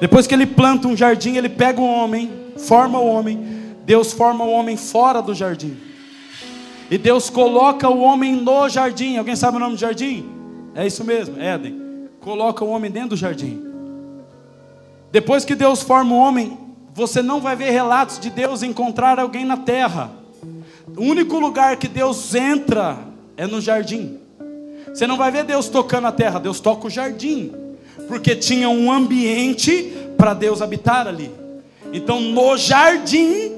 [0.00, 3.38] Depois que ele planta um jardim, ele pega o homem, forma o homem.
[3.84, 5.76] Deus forma o homem fora do jardim.
[6.90, 9.16] E Deus coloca o homem no jardim.
[9.16, 10.28] Alguém sabe o nome do jardim?
[10.74, 12.08] É isso mesmo, Éden.
[12.20, 13.62] Coloca o homem dentro do jardim.
[15.12, 16.58] Depois que Deus forma o homem,
[16.94, 20.10] você não vai ver relatos de Deus encontrar alguém na terra.
[20.96, 22.98] O único lugar que Deus entra
[23.36, 24.18] é no jardim.
[24.92, 27.52] Você não vai ver Deus tocando a terra, Deus toca o jardim,
[28.08, 31.30] porque tinha um ambiente para Deus habitar ali.
[31.92, 33.52] Então, no jardim,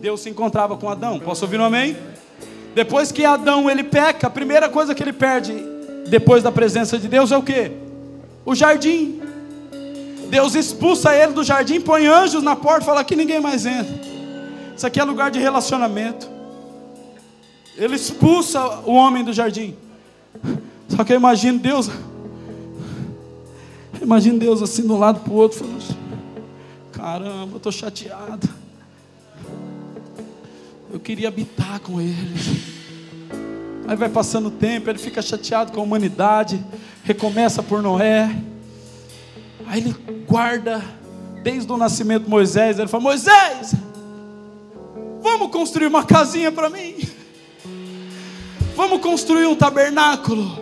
[0.00, 1.18] Deus se encontrava com Adão.
[1.18, 1.96] Posso ouvir um amém?
[2.74, 5.54] Depois que Adão ele peca, a primeira coisa que ele perde
[6.08, 7.72] depois da presença de Deus é o que?
[8.44, 9.20] O jardim.
[10.28, 13.94] Deus expulsa ele do jardim, põe anjos na porta, fala que ninguém mais entra.
[14.74, 16.28] Isso aqui é lugar de relacionamento.
[17.76, 19.76] Ele expulsa o homem do jardim.
[20.94, 21.90] Só que eu imagino Deus.
[24.00, 25.96] Imagino Deus assim de um lado para o outro, falando: assim,
[26.92, 28.48] Caramba, eu estou chateado.
[30.92, 32.72] Eu queria habitar com eles.
[33.88, 36.62] Aí vai passando o tempo, ele fica chateado com a humanidade,
[37.02, 38.36] recomeça por Noé.
[39.66, 39.96] Aí ele
[40.28, 40.84] guarda
[41.42, 43.74] desde o nascimento de Moisés, ele fala: Moisés,
[45.22, 46.96] vamos construir uma casinha para mim.
[48.76, 50.61] Vamos construir um tabernáculo,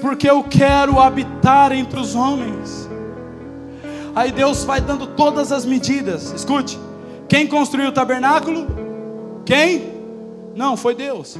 [0.00, 2.88] porque eu quero habitar entre os homens.
[4.14, 6.32] Aí Deus vai dando todas as medidas.
[6.32, 6.78] Escute:
[7.28, 8.66] quem construiu o tabernáculo?
[9.44, 10.00] Quem?
[10.54, 11.38] Não, foi Deus.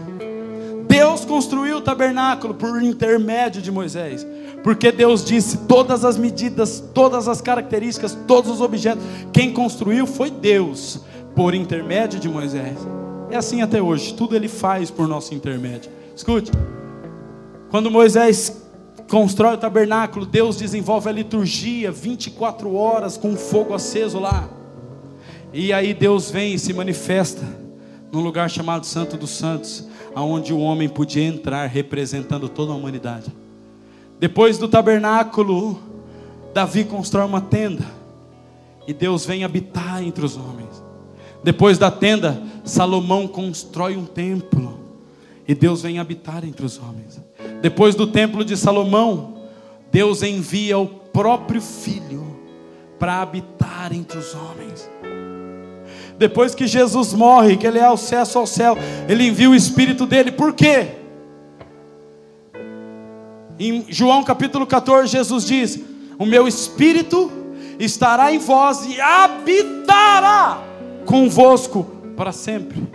[0.86, 4.26] Deus construiu o tabernáculo por intermédio de Moisés,
[4.62, 9.04] porque Deus disse todas as medidas, todas as características, todos os objetos.
[9.32, 11.00] Quem construiu foi Deus,
[11.34, 12.76] por intermédio de Moisés.
[13.30, 15.90] É assim até hoje, tudo ele faz por nosso intermédio.
[16.14, 16.50] Escute,
[17.70, 18.66] quando Moisés
[19.08, 24.48] constrói o tabernáculo, Deus desenvolve a liturgia 24 horas com fogo aceso lá.
[25.52, 27.42] E aí Deus vem e se manifesta
[28.12, 33.32] num lugar chamado Santo dos Santos, aonde o homem podia entrar representando toda a humanidade.
[34.18, 35.80] Depois do tabernáculo,
[36.52, 37.86] Davi constrói uma tenda
[38.86, 40.82] e Deus vem habitar entre os homens.
[41.42, 44.80] Depois da tenda, Salomão constrói um templo
[45.46, 47.29] e Deus vem habitar entre os homens.
[47.60, 49.34] Depois do templo de Salomão,
[49.90, 52.38] Deus envia o próprio filho
[52.98, 54.88] para habitar entre os homens.
[56.18, 58.76] Depois que Jesus morre, que ele é acesso ao céu,
[59.08, 60.30] ele envia o Espírito dele.
[60.30, 60.88] Por quê?
[63.58, 65.80] Em João capítulo 14, Jesus diz:
[66.18, 67.30] O meu Espírito
[67.78, 70.62] estará em vós e habitará
[71.06, 71.84] convosco
[72.16, 72.86] para sempre.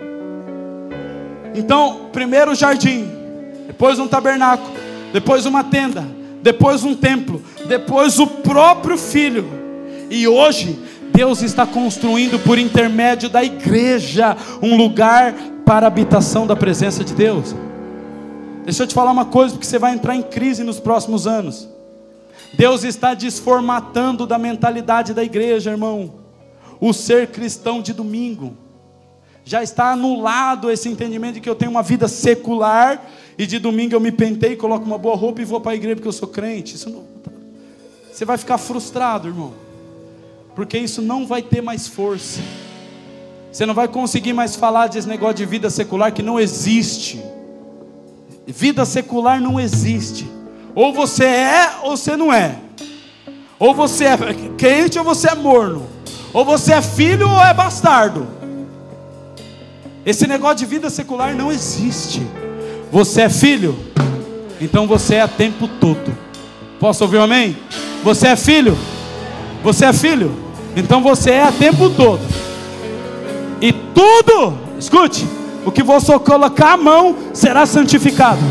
[1.55, 3.14] Então, primeiro jardim,
[3.67, 4.71] depois um tabernáculo,
[5.11, 6.05] depois uma tenda,
[6.41, 9.45] depois um templo, depois o próprio Filho.
[10.09, 10.77] E hoje
[11.13, 15.33] Deus está construindo por intermédio da igreja um lugar
[15.65, 17.55] para a habitação da presença de Deus.
[18.63, 21.69] Deixa eu te falar uma coisa, porque você vai entrar em crise nos próximos anos.
[22.57, 26.13] Deus está desformatando da mentalidade da igreja, irmão.
[26.79, 28.57] O ser cristão de domingo.
[29.45, 33.01] Já está anulado esse entendimento de que eu tenho uma vida secular
[33.37, 35.95] e de domingo eu me pentei, coloco uma boa roupa e vou para a igreja
[35.95, 36.75] porque eu sou crente.
[36.75, 37.03] Isso não...
[38.11, 39.65] Você vai ficar frustrado, irmão
[40.55, 42.39] porque isso não vai ter mais força.
[43.51, 47.21] Você não vai conseguir mais falar desse negócio de vida secular que não existe.
[48.47, 50.25] Vida secular não existe.
[50.73, 52.57] Ou você é ou você não é.
[53.59, 54.17] Ou você é
[54.57, 55.85] crente ou você é morno.
[56.33, 58.27] Ou você é filho ou é bastardo.
[60.05, 62.21] Esse negócio de vida secular não existe.
[62.91, 63.75] Você é filho,
[64.61, 66.15] então você é a tempo todo.
[66.79, 67.57] Posso ouvir um amém?
[68.03, 68.77] Você é filho?
[69.63, 70.31] Você é filho?
[70.75, 72.21] Então você é a tempo todo.
[73.59, 75.27] E tudo, escute,
[75.65, 78.41] o que você colocar a mão será santificado.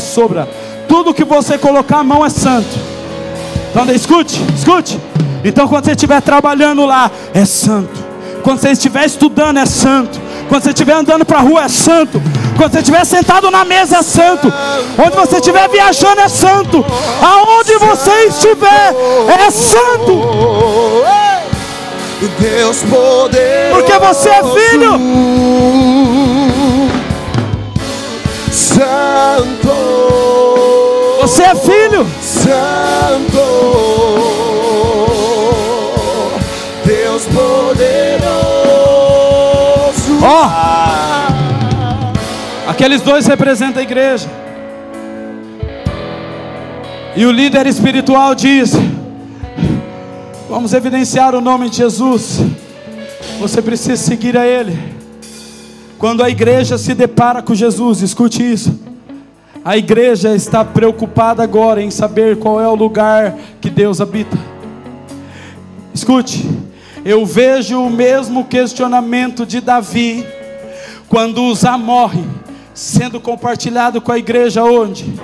[0.00, 0.48] sobra.
[0.88, 2.76] Tudo que você colocar a mão é santo.
[3.70, 4.98] Então escute, escute.
[5.44, 8.03] Então quando você estiver trabalhando lá, é santo.
[8.44, 10.20] Quando você estiver estudando, é santo.
[10.50, 12.20] Quando você estiver andando para a rua, é santo.
[12.58, 14.52] Quando você estiver sentado na mesa, é santo.
[14.98, 16.84] Onde você estiver viajando, é santo.
[17.22, 18.94] Aonde você estiver,
[19.46, 20.12] é santo.
[22.38, 23.74] Deus poderoso.
[23.74, 25.00] Porque você é filho.
[28.52, 29.72] Santo.
[31.22, 32.06] Você é filho.
[32.20, 34.23] Santo.
[42.74, 44.28] Aqueles dois representam a igreja.
[47.14, 48.72] E o líder espiritual diz:
[50.48, 52.40] Vamos evidenciar o nome de Jesus.
[53.38, 54.76] Você precisa seguir a Ele.
[56.00, 58.76] Quando a igreja se depara com Jesus, escute isso.
[59.64, 64.36] A igreja está preocupada agora em saber qual é o lugar que Deus habita.
[65.94, 66.44] Escute,
[67.04, 70.26] eu vejo o mesmo questionamento de Davi
[71.08, 72.24] quando Uzá morre,
[72.74, 75.14] sendo compartilhado com a igreja onde?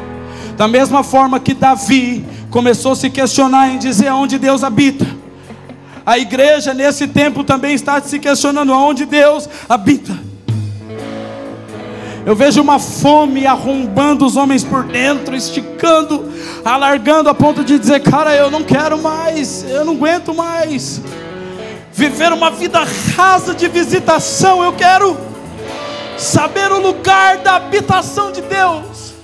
[0.56, 5.06] Da mesma forma que Davi começou a se questionar em dizer aonde Deus habita.
[6.06, 10.30] A igreja nesse tempo também está se questionando aonde Deus habita.
[12.24, 16.30] Eu vejo uma fome arrombando os homens por dentro, esticando,
[16.64, 21.00] alargando a ponto de dizer: Cara, eu não quero mais, eu não aguento mais.
[21.92, 22.82] Viver uma vida
[23.16, 25.29] rasa de visitação, eu quero
[26.20, 29.14] saber o lugar da habitação de Deus.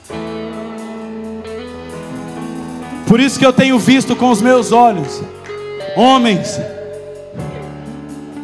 [3.06, 5.22] Por isso que eu tenho visto com os meus olhos
[5.96, 6.60] homens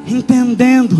[0.07, 0.97] entendendo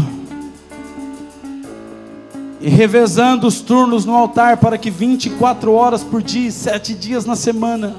[2.61, 7.37] e revezando os turnos no altar para que 24 horas por dia, sete dias na
[7.37, 7.97] semana,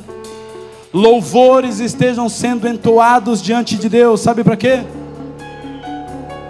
[0.94, 4.22] louvores estejam sendo entoados diante de Deus.
[4.22, 4.84] Sabe para quê?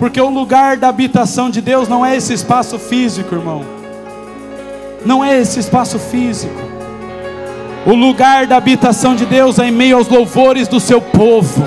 [0.04, 3.64] Porque o lugar da habitação de Deus não é esse espaço físico, irmão.
[5.06, 6.62] Não é esse espaço físico.
[7.86, 11.66] O lugar da habitação de Deus é em meio aos louvores do seu povo.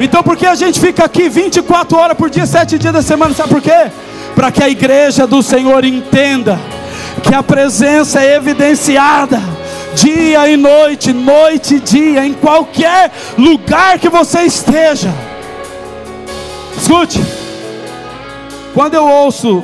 [0.00, 3.34] Então, por que a gente fica aqui 24 horas por dia, 7 dias da semana?
[3.34, 3.90] Sabe por quê?
[4.34, 6.58] Para que a igreja do Senhor entenda
[7.22, 9.38] que a presença é evidenciada
[9.94, 15.12] dia e noite, noite e dia, em qualquer lugar que você esteja.
[16.80, 17.20] Escute,
[18.72, 19.62] quando eu ouço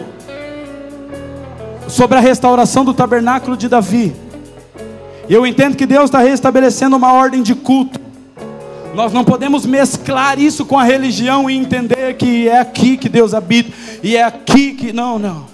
[1.89, 4.15] sobre a restauração do tabernáculo de Davi,
[5.27, 7.99] eu entendo que Deus está restabelecendo uma ordem de culto.
[8.95, 13.33] Nós não podemos mesclar isso com a religião e entender que é aqui que Deus
[13.33, 14.93] habita e é aqui que.
[14.93, 15.47] Não, não.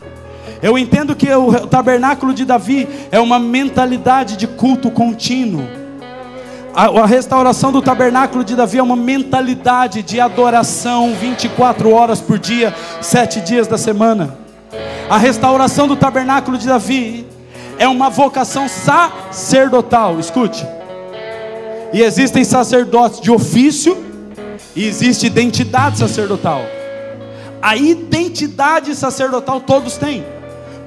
[0.60, 5.81] Eu entendo que o tabernáculo de Davi é uma mentalidade de culto contínuo.
[6.74, 12.38] A, a, restauração do tabernáculo de Davi é uma mentalidade de adoração 24 horas por
[12.38, 14.38] dia, sete dias da semana.
[15.10, 17.26] A restauração do tabernáculo de Davi
[17.78, 20.18] é uma vocação sacerdotal.
[20.18, 20.66] Escute.
[21.92, 24.02] E existem sacerdotes de ofício
[24.74, 26.62] e existe identidade sacerdotal.
[27.60, 30.24] A identidade sacerdotal todos têm.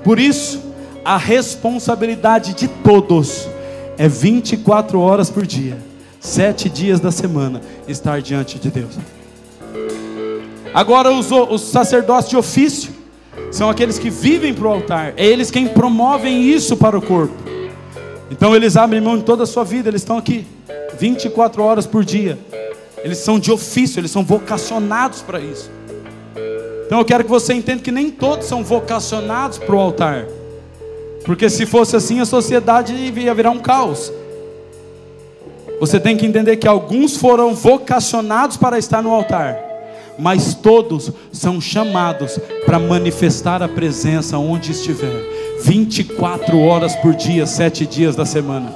[0.03, 0.59] Por isso,
[1.03, 3.47] a responsabilidade de todos
[3.97, 5.77] é 24 horas por dia,
[6.19, 8.97] sete dias da semana, estar diante de Deus.
[10.73, 12.93] Agora, os, os sacerdotes de ofício
[13.51, 17.35] são aqueles que vivem para o altar, é eles quem promovem isso para o corpo.
[18.29, 20.45] Então, eles abrem mão de toda a sua vida, eles estão aqui,
[20.99, 22.37] 24 horas por dia.
[23.03, 25.69] Eles são de ofício, eles são vocacionados para isso.
[26.85, 30.25] Então eu quero que você entenda que nem todos são vocacionados para o altar.
[31.25, 34.11] Porque se fosse assim, a sociedade ia virar um caos.
[35.79, 39.57] Você tem que entender que alguns foram vocacionados para estar no altar,
[40.17, 45.21] mas todos são chamados para manifestar a presença onde estiver,
[45.63, 48.73] 24 horas por dia, sete dias da semana.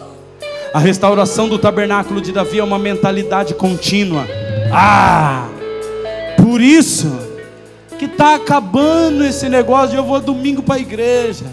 [0.74, 4.28] A restauração do tabernáculo de Davi é uma mentalidade contínua.
[4.72, 5.48] Ah!
[6.38, 7.12] Por isso
[7.98, 11.46] que está acabando esse negócio de eu vou domingo para a igreja.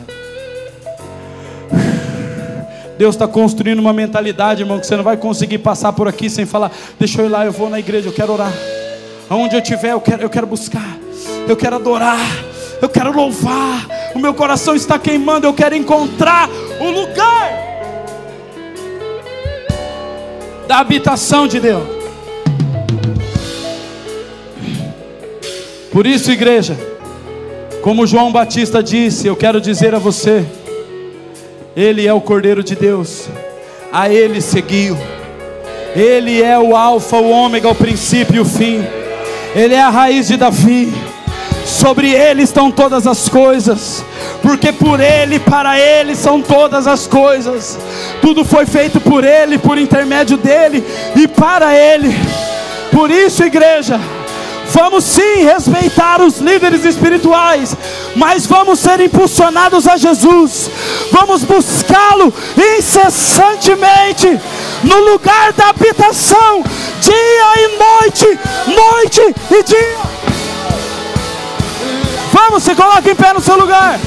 [2.99, 6.47] Deus está construindo uma mentalidade, irmão, que você não vai conseguir passar por aqui sem
[6.47, 8.53] falar, deixa eu ir lá, eu vou na igreja, eu quero orar.
[9.29, 10.97] Aonde eu estiver, eu quero, eu quero buscar,
[11.49, 12.19] eu quero adorar,
[12.81, 16.49] eu quero louvar, o meu coração está queimando, eu quero encontrar
[16.81, 17.67] o lugar
[20.67, 21.97] da habitação de Deus.
[25.93, 26.77] Por isso, igreja,
[27.83, 30.45] como João Batista disse, eu quero dizer a você,
[31.77, 33.29] ele é o Cordeiro de Deus,
[33.93, 34.97] a Ele seguiu.
[35.95, 38.83] Ele é o Alfa, o Ômega, o princípio e o fim.
[39.55, 40.91] Ele é a raiz de Davi.
[41.67, 44.03] Sobre Ele estão todas as coisas,
[44.41, 47.79] porque por Ele, para Ele são todas as coisas.
[48.23, 50.83] Tudo foi feito por Ele, por intermédio dEle
[51.15, 52.09] e para Ele.
[52.91, 54.01] Por isso, igreja.
[54.77, 57.75] Vamos sim respeitar os líderes espirituais,
[58.15, 60.71] mas vamos ser impulsionados a Jesus.
[61.11, 62.31] Vamos buscá-lo
[62.77, 64.39] incessantemente
[64.85, 66.63] no lugar da habitação,
[67.01, 69.99] dia e noite, noite e dia.
[72.31, 73.99] Vamos, se coloque em pé no seu lugar.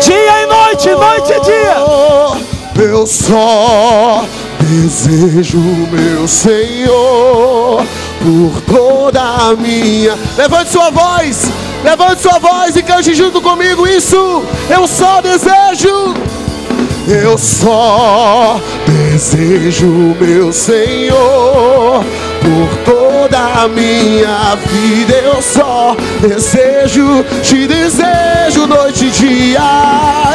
[0.00, 2.82] Dia e noite, noite e dia.
[2.82, 4.24] Eu só
[4.66, 7.84] Desejo, meu Senhor,
[8.22, 10.14] por toda a minha.
[10.38, 11.50] Levante sua voz,
[11.84, 14.42] levante sua voz e cante junto comigo isso.
[14.70, 16.14] Eu só desejo,
[17.06, 22.02] Eu só desejo meu Senhor
[22.40, 25.14] por toda a minha vida.
[25.14, 27.66] Eu só desejo, te
[28.66, 29.60] noite e dia.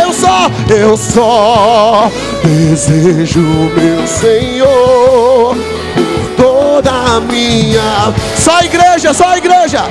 [0.01, 2.11] Eu só, eu só
[2.43, 5.55] desejo meu Senhor
[5.95, 8.13] por toda a minha.
[8.35, 9.83] Só igreja, só igreja.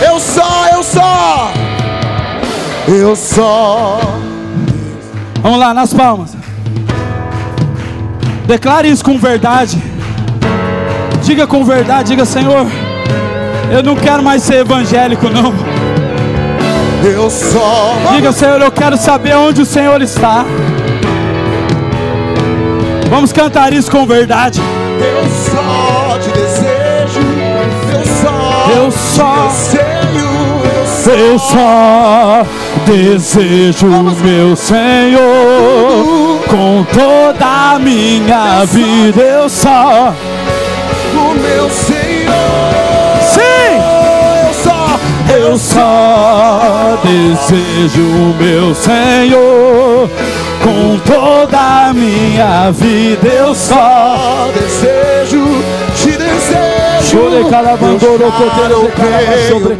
[0.00, 1.50] Eu só, eu só.
[2.88, 4.00] Eu só.
[5.42, 6.36] Vamos lá, nas palmas.
[8.46, 9.82] Declare isso com verdade.
[11.22, 12.66] Diga com verdade, diga Senhor,
[13.72, 15.52] eu não quero mais ser evangélico não.
[17.06, 17.96] Eu só.
[18.12, 20.44] Diga Senhor, eu quero saber onde o Senhor está.
[23.08, 24.60] Vamos cantar isso com verdade.
[25.00, 27.20] Eu só te desejo.
[27.94, 28.70] Eu só.
[28.74, 29.48] Eu só.
[29.48, 29.86] Desejo,
[31.08, 32.46] Eu só
[32.84, 33.86] desejo
[34.24, 39.22] meu Senhor com toda a minha vida.
[39.22, 40.12] Eu só,
[41.14, 41.95] o meu Senhor.
[45.56, 50.06] Eu só desejo meu Senhor
[50.62, 53.26] com toda a minha vida.
[53.26, 54.50] Eu só.
[54.52, 55.46] Desejo,
[55.96, 57.06] te desejo.
[57.10, 59.78] Chore calabandoro, coteiro, tenho sobre.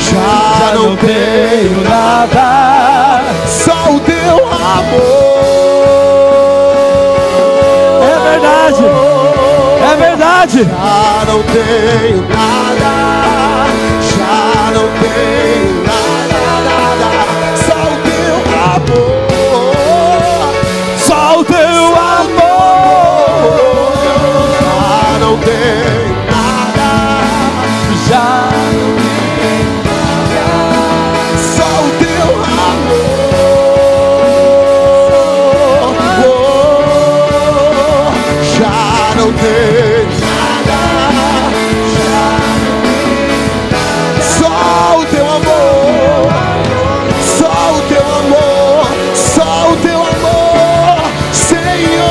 [0.00, 0.18] Já
[0.58, 3.22] Já não tenho nada.
[3.46, 5.12] Só o teu amor.
[8.02, 8.84] É verdade.
[9.92, 10.64] É verdade.
[10.64, 13.31] Já não tenho nada.
[14.72, 16.01] Não tenho nada,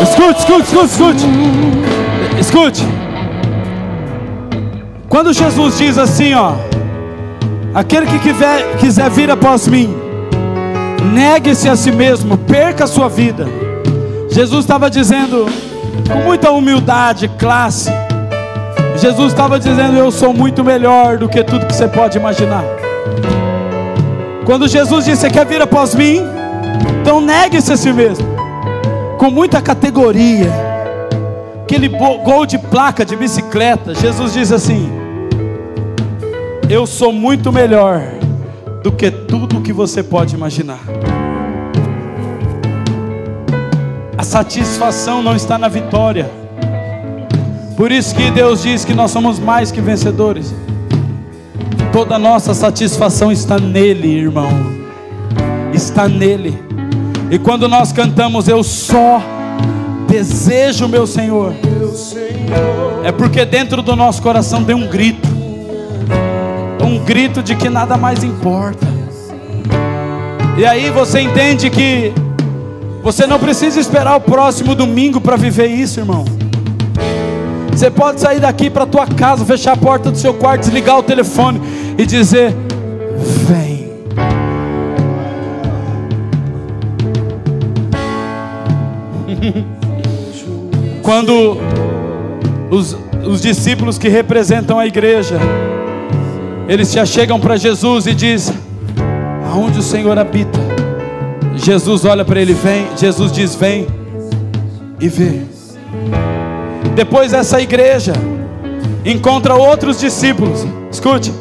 [0.02, 1.26] Escute, escute, escute, escute.
[2.40, 2.88] Escute.
[5.08, 6.54] Quando Jesus diz assim, ó,
[7.74, 9.94] aquele que quiser, quiser vir após mim,
[11.14, 13.46] negue-se a si mesmo, perca a sua vida.
[14.30, 15.46] Jesus estava dizendo,
[16.08, 17.92] com muita humildade, classe,
[19.02, 22.64] Jesus estava dizendo: Eu sou muito melhor do que tudo que você pode imaginar.
[24.46, 26.22] Quando Jesus disse: Você quer vir após mim?
[27.02, 28.28] Então negue-se a si mesmo,
[29.22, 30.52] com muita categoria,
[31.62, 33.94] aquele gol de placa de bicicleta.
[33.94, 34.90] Jesus diz assim:
[36.68, 38.02] Eu sou muito melhor
[38.82, 40.80] do que tudo que você pode imaginar.
[44.18, 46.28] A satisfação não está na vitória.
[47.78, 50.52] Por isso que Deus diz que nós somos mais que vencedores.
[51.94, 54.50] Toda nossa satisfação está nele, irmão.
[55.76, 56.71] Está nele.
[57.32, 59.24] E quando nós cantamos, eu só
[60.06, 61.54] desejo meu Senhor,
[63.06, 65.30] é porque dentro do nosso coração tem um grito.
[66.86, 68.86] Um grito de que nada mais importa.
[70.58, 72.12] E aí você entende que
[73.02, 76.26] você não precisa esperar o próximo domingo para viver isso, irmão.
[77.72, 81.04] Você pode sair daqui para tua casa, fechar a porta do seu quarto, desligar o
[81.04, 81.62] telefone
[81.98, 82.54] e dizer:
[83.48, 83.71] Vem.
[91.12, 91.58] Quando
[92.70, 92.96] os,
[93.26, 95.38] os discípulos que representam a igreja,
[96.70, 98.50] eles se achegam para Jesus e diz:
[99.52, 100.58] Aonde o Senhor habita?
[101.58, 102.88] Jesus olha para ele, vem.
[102.96, 103.88] Jesus diz: Vem
[105.02, 105.42] e vê.
[106.96, 108.14] Depois essa igreja
[109.04, 110.66] encontra outros discípulos.
[110.90, 111.34] Escute.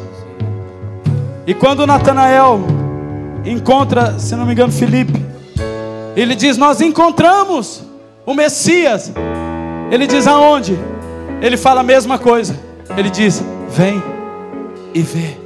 [1.47, 2.59] E quando Natanael
[3.45, 5.25] encontra, se não me engano, Felipe,
[6.13, 7.83] ele diz: Nós encontramos
[8.25, 9.13] o Messias.
[9.91, 10.79] Ele diz aonde?
[11.41, 12.57] Ele fala a mesma coisa.
[12.95, 14.01] Ele diz: Vem
[14.93, 15.37] e vê.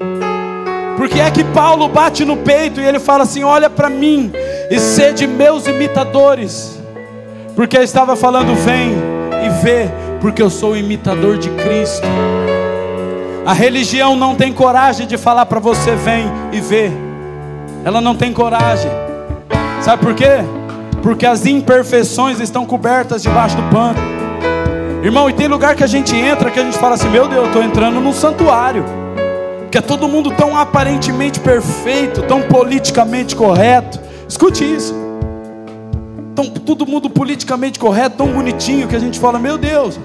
[0.96, 4.32] Porque é que Paulo bate no peito e ele fala assim: Olha para mim
[4.70, 6.80] e sede meus imitadores.
[7.56, 8.94] Porque ele estava falando: Vem
[9.46, 9.90] e vê,
[10.22, 12.08] porque eu sou imitador de Cristo.
[13.46, 16.92] A religião não tem coragem de falar para você: Vem e vê.
[17.84, 18.92] Ela não tem coragem.
[19.82, 20.44] Sabe por quê?
[21.02, 24.15] Porque as imperfeições estão cobertas debaixo do pano.
[25.06, 27.44] Irmão, e tem lugar que a gente entra que a gente fala assim: Meu Deus,
[27.44, 28.84] eu estou entrando num santuário.
[29.70, 34.96] Que é todo mundo tão aparentemente perfeito, tão politicamente correto, Escute isso.
[36.34, 40.00] Então, todo mundo politicamente correto, tão bonitinho que a gente fala, meu Deus,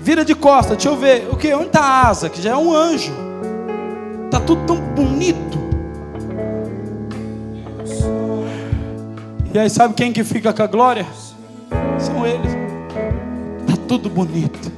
[0.00, 1.52] vira de costa, deixa eu ver, o que?
[1.54, 2.28] Onde está a asa?
[2.28, 3.12] Que já é um anjo.
[4.26, 5.58] Está tudo tão bonito.
[9.54, 11.06] E aí sabe quem que fica com a glória?
[11.98, 12.61] São eles.
[13.92, 14.72] Tudo bonito.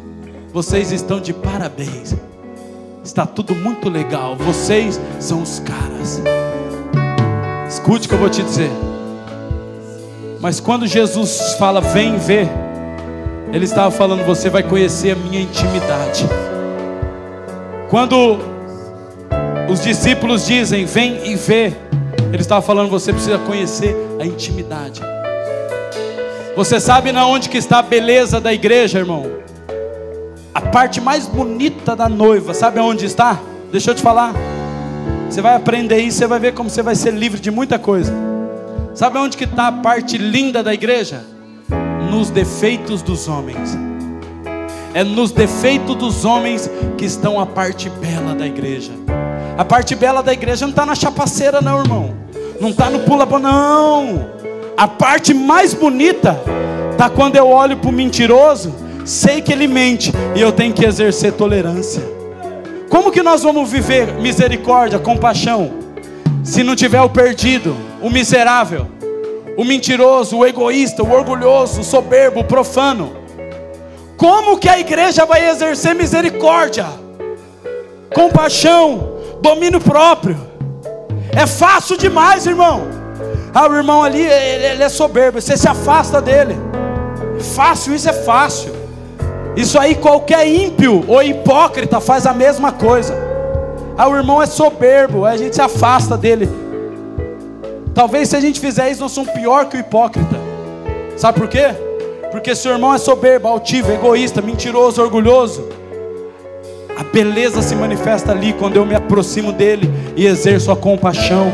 [0.52, 2.16] Vocês estão de parabéns.
[3.04, 4.34] Está tudo muito legal.
[4.34, 6.20] Vocês são os caras.
[7.68, 8.72] Escute o que eu vou te dizer.
[10.40, 12.48] Mas quando Jesus fala, vem ver,
[13.52, 16.28] Ele estava falando, você vai conhecer a minha intimidade.
[17.90, 18.40] Quando
[19.70, 21.72] os discípulos dizem, vem e vê,
[22.32, 25.13] Ele estava falando, você precisa conhecer a intimidade.
[26.56, 29.26] Você sabe na onde que está a beleza da igreja, irmão?
[30.54, 33.40] A parte mais bonita da noiva, sabe aonde está?
[33.72, 34.32] Deixa eu te falar.
[35.28, 38.14] Você vai aprender isso, você vai ver como você vai ser livre de muita coisa.
[38.94, 41.24] Sabe onde que está a parte linda da igreja?
[42.08, 43.76] Nos defeitos dos homens.
[44.94, 48.92] É nos defeitos dos homens que estão a parte bela da igreja.
[49.58, 52.14] A parte bela da igreja não está na chapaceira, não, irmão.
[52.60, 54.30] Não está no pula não.
[54.76, 56.40] A parte mais bonita
[56.90, 60.84] está quando eu olho para o mentiroso, sei que ele mente e eu tenho que
[60.84, 62.02] exercer tolerância.
[62.90, 65.72] Como que nós vamos viver misericórdia, compaixão,
[66.42, 68.88] se não tiver o perdido, o miserável,
[69.56, 73.16] o mentiroso, o egoísta, o orgulhoso, o soberbo, o profano?
[74.16, 76.86] Como que a igreja vai exercer misericórdia,
[78.12, 80.36] compaixão, domínio próprio?
[81.30, 82.93] É fácil demais, irmão.
[83.54, 86.56] Ah, o irmão ali, ele é soberbo, você se afasta dele.
[87.54, 88.74] Fácil, isso é fácil.
[89.54, 93.14] Isso aí qualquer ímpio ou hipócrita faz a mesma coisa.
[93.96, 96.50] Ah, o irmão é soberbo, a gente se afasta dele.
[97.94, 100.36] Talvez se a gente fizer isso, nós somos pior que o hipócrita.
[101.16, 101.68] Sabe por quê?
[102.32, 105.68] Porque se o irmão é soberbo, altivo, egoísta, mentiroso, orgulhoso,
[106.98, 111.52] a beleza se manifesta ali quando eu me aproximo dele e exerço a compaixão,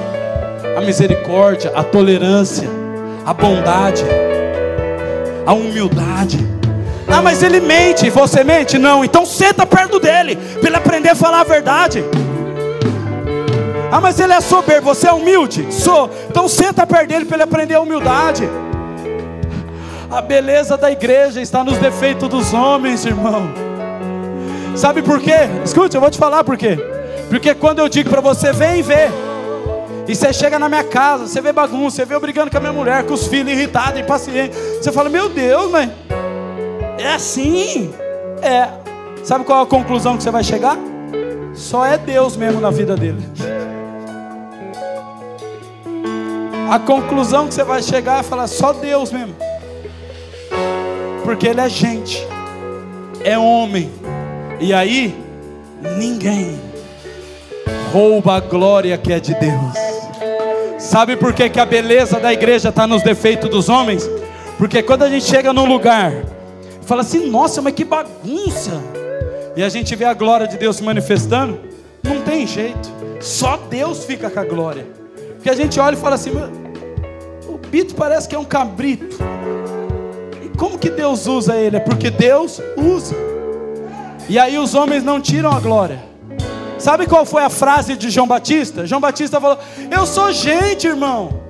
[0.81, 2.69] a misericórdia, a tolerância,
[3.25, 4.03] a bondade,
[5.45, 6.39] a humildade.
[7.07, 8.79] Ah, mas ele mente, você mente?
[8.79, 12.03] Não, então senta perto dele, para ele aprender a falar a verdade.
[13.93, 15.67] Ah, mas ele é soberbo, você é humilde?
[15.71, 18.49] Sou, então senta perto dele para ele aprender a humildade.
[20.11, 23.51] A beleza da igreja está nos defeitos dos homens, irmão.
[24.77, 25.49] Sabe por quê?
[25.65, 26.79] Escute, eu vou te falar por quê.
[27.29, 29.11] Porque quando eu digo para você, vem ver.
[30.11, 32.61] E você chega na minha casa, você vê bagunça, você vê eu brigando com a
[32.61, 34.59] minha mulher, com os filhos irritados, impacientes.
[34.83, 35.89] Você fala, meu Deus, mãe,
[36.99, 37.95] é assim.
[38.43, 38.69] É.
[39.23, 40.77] Sabe qual é a conclusão que você vai chegar?
[41.55, 43.25] Só é Deus mesmo na vida dele.
[46.69, 49.37] A conclusão que você vai chegar é falar só Deus mesmo.
[51.23, 52.27] Porque ele é gente,
[53.23, 53.93] é homem.
[54.59, 55.17] E aí
[55.97, 56.61] ninguém
[57.93, 59.90] rouba a glória que é de Deus.
[60.91, 64.11] Sabe por que, que a beleza da igreja está nos defeitos dos homens?
[64.59, 66.13] Porque quando a gente chega num lugar
[66.83, 68.73] fala assim: nossa, mas que bagunça.
[69.55, 71.61] E a gente vê a glória de Deus se manifestando,
[72.03, 74.85] não tem jeito, só Deus fica com a glória.
[75.35, 76.33] Porque a gente olha e fala assim:
[77.47, 79.17] o Bito parece que é um cabrito.
[80.45, 81.77] E como que Deus usa ele?
[81.77, 83.15] É porque Deus usa.
[84.29, 86.10] E aí os homens não tiram a glória.
[86.81, 88.87] Sabe qual foi a frase de João Batista?
[88.87, 89.59] João Batista falou:
[89.91, 91.41] Eu sou gente, irmão.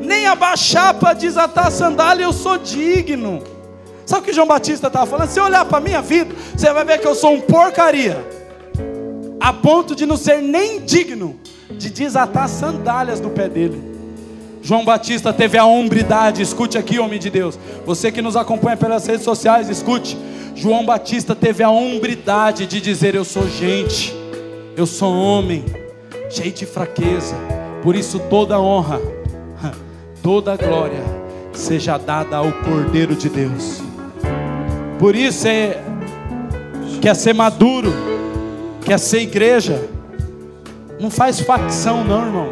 [0.00, 3.42] Nem abaixar para desatar a sandália eu sou digno.
[4.06, 5.28] Sabe o que João Batista estava falando?
[5.28, 8.26] Se olhar para a minha vida, você vai ver que eu sou um porcaria,
[9.38, 11.38] a ponto de não ser nem digno
[11.70, 13.98] de desatar as sandálias do pé dele.
[14.62, 17.58] João Batista teve a hombridade, escute aqui, homem de Deus.
[17.84, 20.16] Você que nos acompanha pelas redes sociais, escute.
[20.54, 24.14] João Batista teve a hombridade de dizer: Eu sou gente,
[24.78, 25.64] eu sou homem,
[26.30, 27.34] cheio de fraqueza.
[27.82, 29.00] Por isso, toda honra,
[30.22, 31.02] toda glória
[31.52, 33.82] seja dada ao Cordeiro de Deus.
[35.00, 35.82] Por isso é
[37.00, 37.92] quer ser maduro,
[38.82, 39.88] quer ser igreja.
[41.00, 42.50] Não faz facção não, irmão.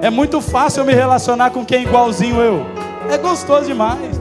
[0.00, 2.64] É muito fácil eu me relacionar com quem é igualzinho eu.
[3.10, 4.20] É gostoso demais.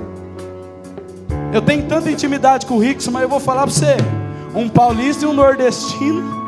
[1.53, 3.97] Eu tenho tanta intimidade com o Rickson, mas eu vou falar para você.
[4.55, 6.42] Um paulista e um nordestino.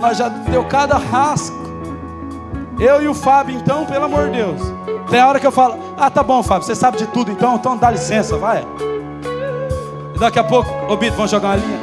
[0.00, 1.56] Nós já deu cada rasco.
[2.78, 4.60] Eu e o Fábio, então, pelo amor de Deus.
[5.10, 7.76] Tem hora que eu falo, ah, tá bom, Fábio, você sabe de tudo, então, então
[7.76, 8.64] dá licença, vai.
[10.18, 11.78] Daqui a pouco, ô Bito, vamos jogar uma linha.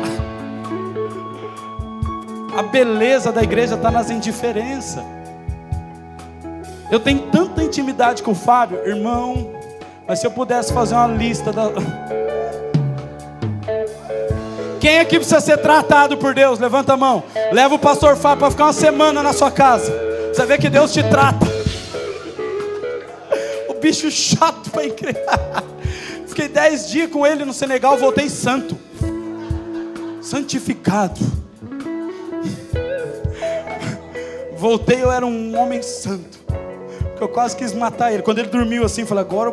[2.57, 5.03] A beleza da igreja está nas indiferenças.
[6.89, 9.51] Eu tenho tanta intimidade com o Fábio, irmão.
[10.07, 11.63] Mas se eu pudesse fazer uma lista da.
[14.87, 16.59] Quem aqui precisa ser tratado por Deus?
[16.59, 17.21] Levanta a mão.
[17.51, 19.91] Leva o pastor Fábio para ficar uma semana na sua casa.
[20.33, 21.45] Você vê que Deus te trata.
[23.67, 25.25] O bicho chato para crer.
[26.25, 28.79] Fiquei dez dias com ele no Senegal, voltei santo.
[30.21, 31.19] Santificado.
[34.55, 36.39] Voltei, eu era um homem santo.
[36.47, 38.23] Porque eu quase quis matar ele.
[38.23, 39.51] Quando ele dormiu assim, falei, agora.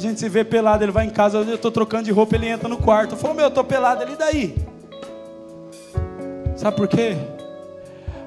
[0.00, 2.68] Gente se vê pelado, ele vai em casa, eu estou trocando de roupa, ele entra
[2.68, 3.14] no quarto.
[3.14, 4.56] Eu falo, meu, eu estou pelado, ele daí.
[6.56, 7.16] Sabe por quê?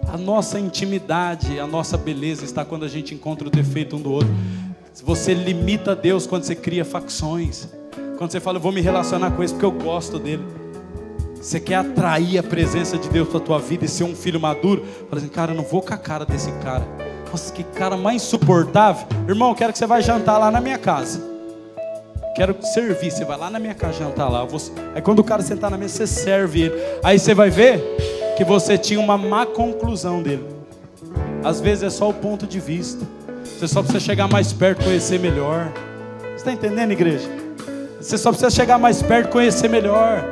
[0.08, 4.12] A nossa intimidade, a nossa beleza está quando a gente encontra o defeito um do
[4.12, 4.34] outro.
[5.04, 7.68] Você limita Deus quando você cria facções.
[8.18, 10.44] Quando você fala, eu vou me relacionar com esse porque eu gosto dele.
[11.36, 14.40] Você quer atrair a presença de Deus para a tua vida e ser um filho
[14.40, 14.86] maduro?
[15.10, 16.88] Fala assim, cara, eu não vou com a cara desse cara.
[17.30, 19.08] Nossa, que cara mais insuportável.
[19.28, 21.33] Irmão, quero que você vá jantar lá na minha casa.
[22.36, 23.12] Quero servir.
[23.12, 24.44] Você vai lá na minha casa jantar lá.
[24.44, 24.60] Vou...
[24.96, 26.76] Aí quando o cara sentar na mesa, você serve ele.
[27.04, 27.80] Aí você vai ver
[28.36, 30.48] que você tinha uma má conclusão dele.
[31.44, 33.06] Às vezes é só o ponto de vista.
[33.44, 35.72] Você só precisa chegar mais perto, conhecer melhor.
[36.22, 37.30] Você está entendendo, igreja?
[38.00, 40.24] Você só precisa chegar mais perto, conhecer melhor.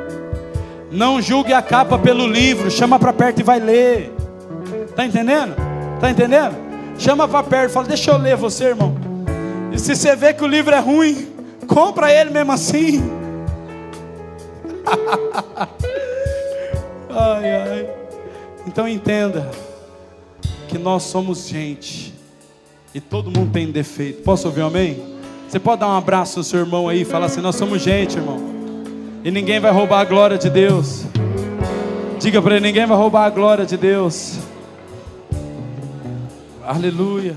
[0.90, 4.12] Não julgue a capa pelo livro, chama para perto e vai ler.
[4.94, 5.54] Tá entendendo?
[6.00, 6.54] Tá entendendo?
[6.98, 8.94] Chama para perto, fala: "Deixa eu ler você, irmão".
[9.72, 11.31] E se você vê que o livro é ruim,
[11.66, 13.02] compra ele mesmo assim.
[17.10, 17.90] ai, ai.
[18.66, 19.50] Então entenda
[20.68, 22.14] que nós somos gente
[22.94, 24.22] e todo mundo tem defeito.
[24.22, 25.02] Posso ouvir um amém?
[25.48, 28.16] Você pode dar um abraço ao seu irmão aí e falar assim: Nós somos gente,
[28.16, 28.40] irmão.
[29.24, 31.04] E ninguém vai roubar a glória de Deus.
[32.18, 34.38] Diga para ele: ninguém vai roubar a glória de Deus.
[36.64, 37.36] Aleluia.